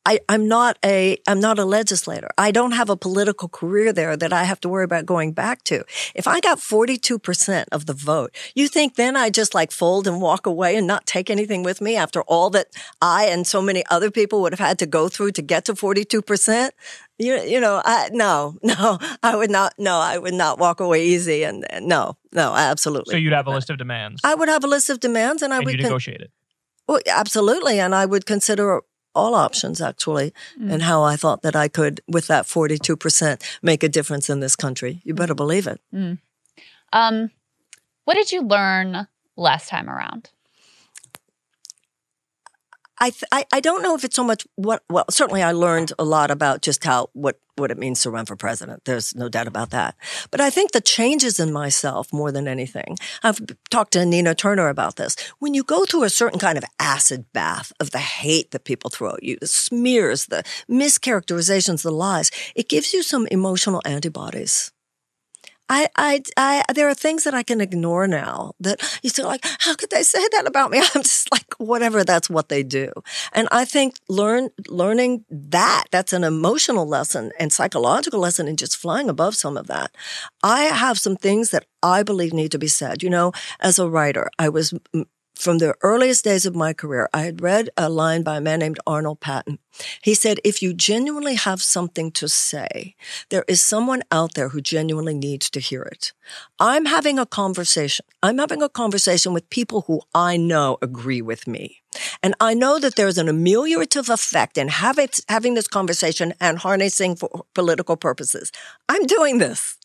[0.09, 2.31] I, am not a I'm not a legislator.
[2.39, 5.65] I don't have a political career there that I have to worry about going back
[5.65, 5.85] to.
[6.15, 10.23] If I got 42% of the vote, you think then I just like fold and
[10.23, 12.69] walk away and not take anything with me after all that
[13.03, 15.75] I and so many other people would have had to go through to get to
[15.75, 16.71] 42%?
[17.19, 21.05] You, you know, I, no, no, I would not, no, I would not walk away
[21.05, 21.43] easy.
[21.43, 23.13] And, and no, no, absolutely.
[23.13, 24.23] So you'd have a list of demands.
[24.25, 26.33] I would have a list of demands and I and would you negotiate con- it.
[26.87, 27.79] Well, absolutely.
[27.79, 28.81] And I would consider
[29.19, 30.73] all options actually mm.
[30.73, 34.57] and how I thought that I could, with that 42%, make a difference in this
[34.57, 35.01] country.
[35.05, 35.81] You better believe it.
[35.93, 36.19] Mm.
[36.93, 37.31] Um,
[38.05, 40.31] what did you learn last time around?
[43.01, 45.93] I, th- I I don't know if it's so much what well certainly I learned
[45.99, 48.85] a lot about just how what what it means to run for president.
[48.85, 49.97] There's no doubt about that.
[50.31, 52.97] But I think the changes in myself more than anything.
[53.23, 53.41] I've
[53.71, 55.17] talked to Nina Turner about this.
[55.39, 58.91] When you go through a certain kind of acid bath of the hate that people
[58.91, 64.73] throw at you, the smears, the mischaracterizations, the lies, it gives you some emotional antibodies.
[65.69, 69.45] I, I, I, there are things that I can ignore now that you say like,
[69.61, 70.79] how could they say that about me?
[70.95, 72.93] I'm just like, whatever, that's what they do.
[73.33, 78.77] And I think learn, learning that, that's an emotional lesson and psychological lesson and just
[78.77, 79.95] flying above some of that.
[80.43, 83.03] I have some things that I believe need to be said.
[83.03, 84.75] You know, as a writer, I was
[85.39, 88.59] from the earliest days of my career, I had read a line by a man
[88.59, 89.61] named Arnold Patent.
[90.03, 92.97] He said, if you genuinely have something to say,
[93.29, 96.13] there is someone out there who genuinely needs to hear it.
[96.59, 98.05] I'm having a conversation.
[98.21, 101.83] I'm having a conversation with people who I know agree with me.
[102.21, 107.47] And I know that there's an ameliorative effect in having this conversation and harnessing for
[107.55, 108.51] political purposes.
[108.89, 109.77] I'm doing this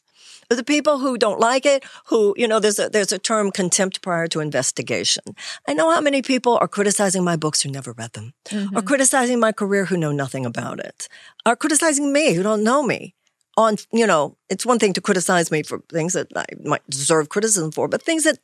[0.49, 4.01] the people who don't like it, who, you know, there's a, there's a term contempt
[4.01, 5.23] prior to investigation.
[5.67, 8.77] I know how many people are criticizing my books who never read them, mm-hmm.
[8.77, 11.07] or criticizing my career who know nothing about it,
[11.45, 13.15] are criticizing me who don't know me.
[13.55, 17.29] On, you know, it's one thing to criticize me for things that I might deserve
[17.29, 18.39] criticism for, but things that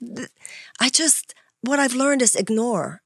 [0.79, 3.01] I just, what I've learned is ignore.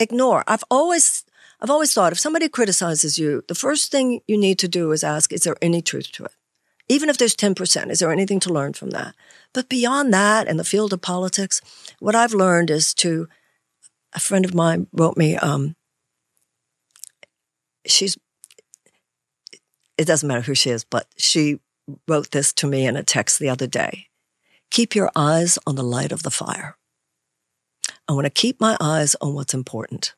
[0.00, 0.42] Ignore.
[0.48, 1.24] I've always,
[1.60, 5.04] I've always thought if somebody criticizes you, the first thing you need to do is
[5.04, 6.32] ask, is there any truth to it?
[6.88, 9.14] Even if there's 10%, is there anything to learn from that?
[9.52, 11.60] But beyond that, in the field of politics,
[11.98, 13.28] what I've learned is to,
[14.14, 15.74] a friend of mine wrote me, um,
[17.86, 18.16] she's,
[19.98, 21.58] it doesn't matter who she is, but she
[22.06, 24.06] wrote this to me in a text the other day.
[24.70, 26.76] Keep your eyes on the light of the fire.
[28.08, 30.14] I want to keep my eyes on what's important.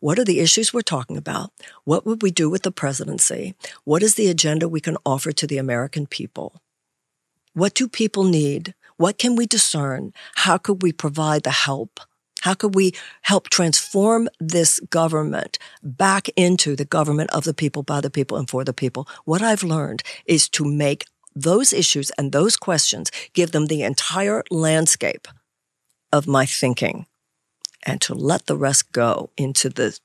[0.00, 1.52] What are the issues we're talking about?
[1.84, 3.54] What would we do with the presidency?
[3.84, 6.60] What is the agenda we can offer to the American people?
[7.54, 8.74] What do people need?
[8.96, 10.12] What can we discern?
[10.36, 12.00] How could we provide the help?
[12.40, 12.92] How could we
[13.22, 18.50] help transform this government back into the government of the people, by the people, and
[18.50, 19.06] for the people?
[19.24, 21.06] What I've learned is to make
[21.36, 25.28] those issues and those questions, give them the entire landscape
[26.12, 27.06] of my thinking
[27.82, 29.98] and to let the rest go into the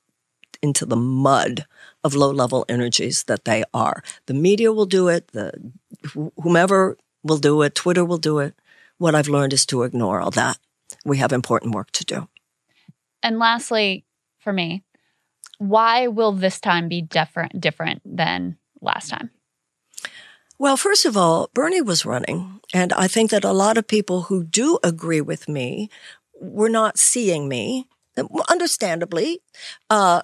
[0.62, 1.66] into the mud
[2.02, 4.02] of low level energies that they are.
[4.26, 5.52] The media will do it, the
[6.42, 8.54] whomever will do it, Twitter will do it.
[8.98, 10.58] What I've learned is to ignore all that.
[11.04, 12.28] We have important work to do.
[13.22, 14.04] And lastly,
[14.38, 14.84] for me,
[15.58, 19.30] why will this time be different different than last time?
[20.60, 24.22] Well, first of all, Bernie was running, and I think that a lot of people
[24.22, 25.88] who do agree with me
[26.40, 27.86] were not seeing me,
[28.48, 29.40] understandably,
[29.90, 30.22] uh,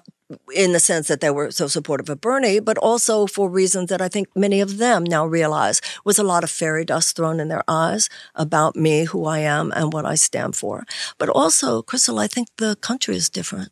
[0.53, 4.01] in the sense that they were so supportive of Bernie, but also for reasons that
[4.01, 7.47] I think many of them now realize was a lot of fairy dust thrown in
[7.47, 10.85] their eyes about me, who I am, and what I stand for.
[11.17, 13.71] But also, Krystal, I think the country is different.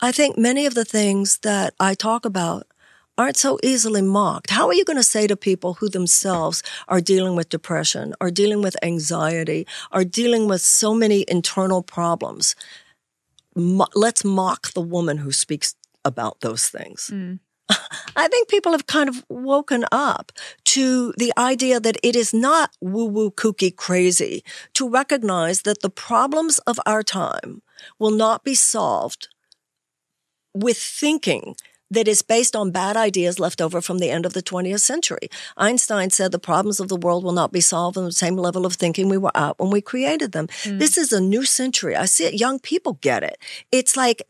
[0.00, 2.66] I think many of the things that I talk about
[3.20, 4.48] aren't so easily mocked.
[4.48, 8.30] How are you going to say to people who themselves are dealing with depression, are
[8.30, 12.56] dealing with anxiety, are dealing with so many internal problems?
[13.54, 17.10] Mo- let's mock the woman who speaks about those things.
[17.12, 17.40] Mm.
[18.16, 20.32] I think people have kind of woken up
[20.76, 24.42] to the idea that it is not woo woo kooky crazy
[24.72, 27.60] to recognize that the problems of our time
[27.98, 29.28] will not be solved
[30.54, 31.54] with thinking
[31.90, 35.28] that is based on bad ideas left over from the end of the 20th century.
[35.56, 38.64] Einstein said the problems of the world will not be solved on the same level
[38.64, 40.46] of thinking we were at when we created them.
[40.62, 40.78] Mm.
[40.78, 41.96] This is a new century.
[41.96, 42.34] I see it.
[42.34, 43.38] Young people get it.
[43.72, 44.22] It's like,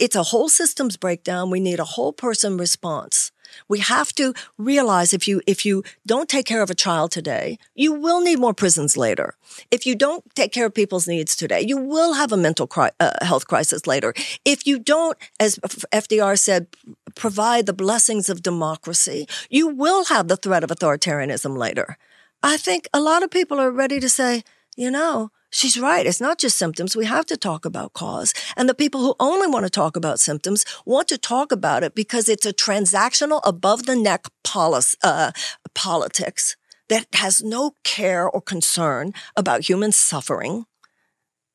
[0.00, 1.50] it's a whole systems breakdown.
[1.50, 3.32] We need a whole person response.
[3.68, 7.58] We have to realize if you, if you don't take care of a child today,
[7.74, 9.34] you will need more prisons later.
[9.70, 12.90] If you don't take care of people's needs today, you will have a mental cri-
[13.00, 14.14] uh, health crisis later.
[14.44, 15.58] If you don't, as
[15.92, 16.66] FDR said,
[17.14, 21.96] provide the blessings of democracy, you will have the threat of authoritarianism later.
[22.42, 24.44] I think a lot of people are ready to say,
[24.76, 26.06] you know, She's right.
[26.06, 26.94] It's not just symptoms.
[26.94, 28.34] We have to talk about cause.
[28.56, 31.94] And the people who only want to talk about symptoms want to talk about it
[31.94, 35.32] because it's a transactional, above the neck uh,
[35.74, 36.56] politics
[36.88, 40.66] that has no care or concern about human suffering.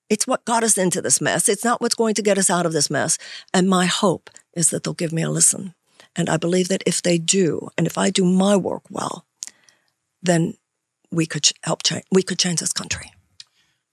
[0.09, 1.47] It's what got us into this mess.
[1.47, 3.17] It's not what's going to get us out of this mess.
[3.53, 5.73] And my hope is that they'll give me a listen.
[6.15, 9.25] And I believe that if they do, and if I do my work well,
[10.21, 10.55] then
[11.11, 13.11] we could help change, we could change this country.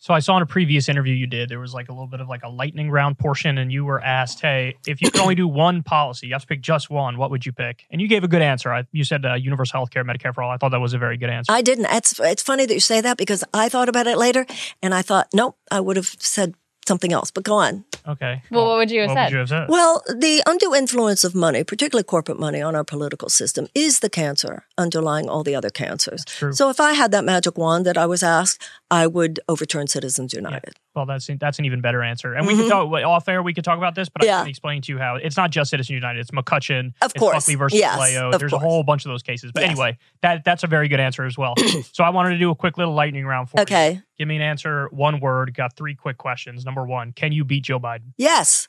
[0.02, 2.20] So I saw in a previous interview you did, there was like a little bit
[2.20, 5.34] of like a lightning round portion, and you were asked, "Hey, if you could only
[5.34, 7.18] do one policy, you have to pick just one.
[7.18, 8.72] What would you pick?" And you gave a good answer.
[8.72, 10.50] I, you said uh, universal health care, Medicare for all.
[10.50, 11.52] I thought that was a very good answer.
[11.52, 11.84] I didn't.
[11.90, 14.46] It's it's funny that you say that because I thought about it later,
[14.82, 16.54] and I thought, nope, I would have said
[16.88, 17.30] something else.
[17.30, 17.84] But go on.
[18.08, 18.42] okay.
[18.50, 19.24] Well, what would you have what said?
[19.26, 19.68] would you have said?
[19.68, 24.08] Well, the undue influence of money, particularly corporate money, on our political system is the
[24.08, 26.24] cancer underlying all the other cancers.
[26.52, 30.32] So if I had that magic wand that I was asked, I would overturn Citizens
[30.32, 30.74] United.
[30.96, 32.34] Well, that's that's an even better answer.
[32.34, 33.42] And we could talk off air.
[33.42, 34.30] We could talk about this, but I Mm-hmm.
[34.30, 34.40] Yeah.
[34.40, 36.18] can explain to you how it's not just Citizens United.
[36.20, 36.94] It's McCutcheon.
[37.02, 37.36] Of course.
[37.44, 38.30] Buckley versus Yes, Leo.
[38.32, 38.52] There's course.
[38.54, 39.52] a whole bunch of those cases.
[39.52, 39.70] But Yes.
[39.70, 41.54] anyway, that that's a very good answer as well.
[41.92, 43.62] so I wanted to do a quick little lightning round for you.
[43.62, 44.00] Okay.
[44.18, 45.54] Give me an answer, one word.
[45.54, 46.64] Got three quick questions.
[46.64, 48.12] Number one, can you beat Joe Biden?
[48.16, 48.68] Yes.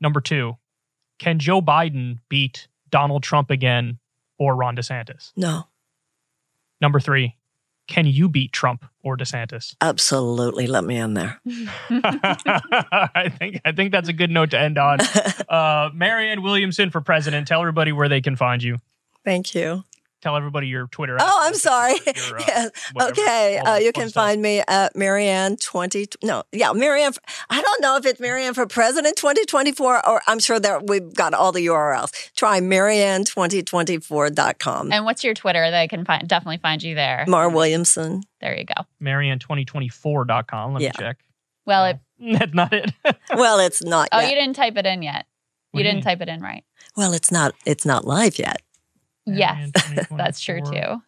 [0.00, 0.56] Number two,
[1.18, 3.98] can Joe Biden beat Donald Trump again
[4.38, 5.32] or Ron DeSantis?
[5.36, 5.66] No.
[6.80, 7.36] Number three,
[7.86, 9.76] can you beat Trump or DeSantis?
[9.80, 10.66] Absolutely.
[10.66, 11.40] Let me in there.
[11.90, 14.98] I think I think that's a good note to end on.
[15.48, 17.46] Uh, Marianne Williamson for president.
[17.46, 18.78] Tell everybody where they can find you.
[19.24, 19.84] Thank you.
[20.22, 21.16] Tell everybody your Twitter.
[21.20, 21.94] Oh, I'm sorry.
[22.04, 22.04] your,
[22.38, 22.70] uh, Yes.
[22.94, 23.58] whatever, Okay.
[23.58, 24.24] Uh, you can stuff.
[24.24, 26.06] find me at Marianne 20.
[26.22, 27.12] No, yeah, Marianne.
[27.50, 31.34] I don't know if it's Marianne for President 2024 or I'm sure that we've got
[31.34, 32.32] all the URLs.
[32.34, 34.92] Try Marianne2024.com.
[34.92, 35.70] And what's your Twitter?
[35.70, 37.24] that I can find definitely find you there.
[37.28, 38.22] Mar Williamson.
[38.40, 38.82] There you go.
[39.02, 40.72] Marianne2024.com.
[40.74, 40.88] Let Yeah.
[40.88, 41.18] me check.
[41.66, 41.98] Well, it,
[42.38, 42.90] That's not it.
[43.36, 44.30] Well, it's not oh, yet.
[44.30, 45.26] you didn't type it in yet.
[45.72, 46.64] You you didn't type it in right.
[46.96, 47.52] well, it's not.
[47.66, 48.62] It's not live yet.
[49.26, 49.70] Yes,
[50.10, 51.02] that's true too.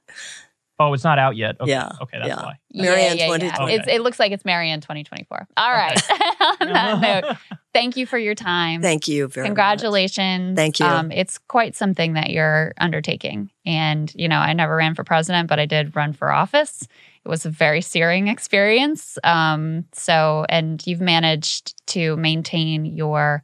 [0.81, 1.61] Oh, it's not out yet.
[1.61, 1.73] Okay.
[1.73, 2.37] Yeah, Okay, that's yeah.
[2.37, 2.59] why.
[2.73, 3.63] Marianne yeah, yeah, 20 yeah.
[3.63, 3.95] Okay.
[3.97, 5.49] It looks like it's Marianne 2024.
[5.57, 6.01] All right.
[6.61, 7.37] On that note,
[7.73, 8.81] thank you for your time.
[8.81, 9.49] Thank you very much.
[9.49, 10.55] Congratulations.
[10.55, 10.87] Thank you.
[10.87, 13.51] Um, it's quite something that you're undertaking.
[13.67, 16.87] And, you know, I never ran for president, but I did run for office.
[17.25, 19.19] It was a very searing experience.
[19.25, 23.43] Um, so, and you've managed to maintain your,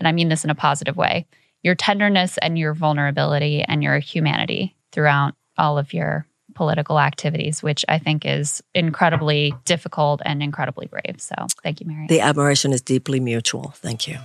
[0.00, 1.26] and I mean this in a positive way,
[1.66, 7.84] your tenderness and your vulnerability and your humanity throughout all of your political activities, which
[7.88, 11.16] I think is incredibly difficult and incredibly brave.
[11.18, 12.06] So, thank you, Mary.
[12.06, 13.72] The admiration is deeply mutual.
[13.76, 14.18] Thank you.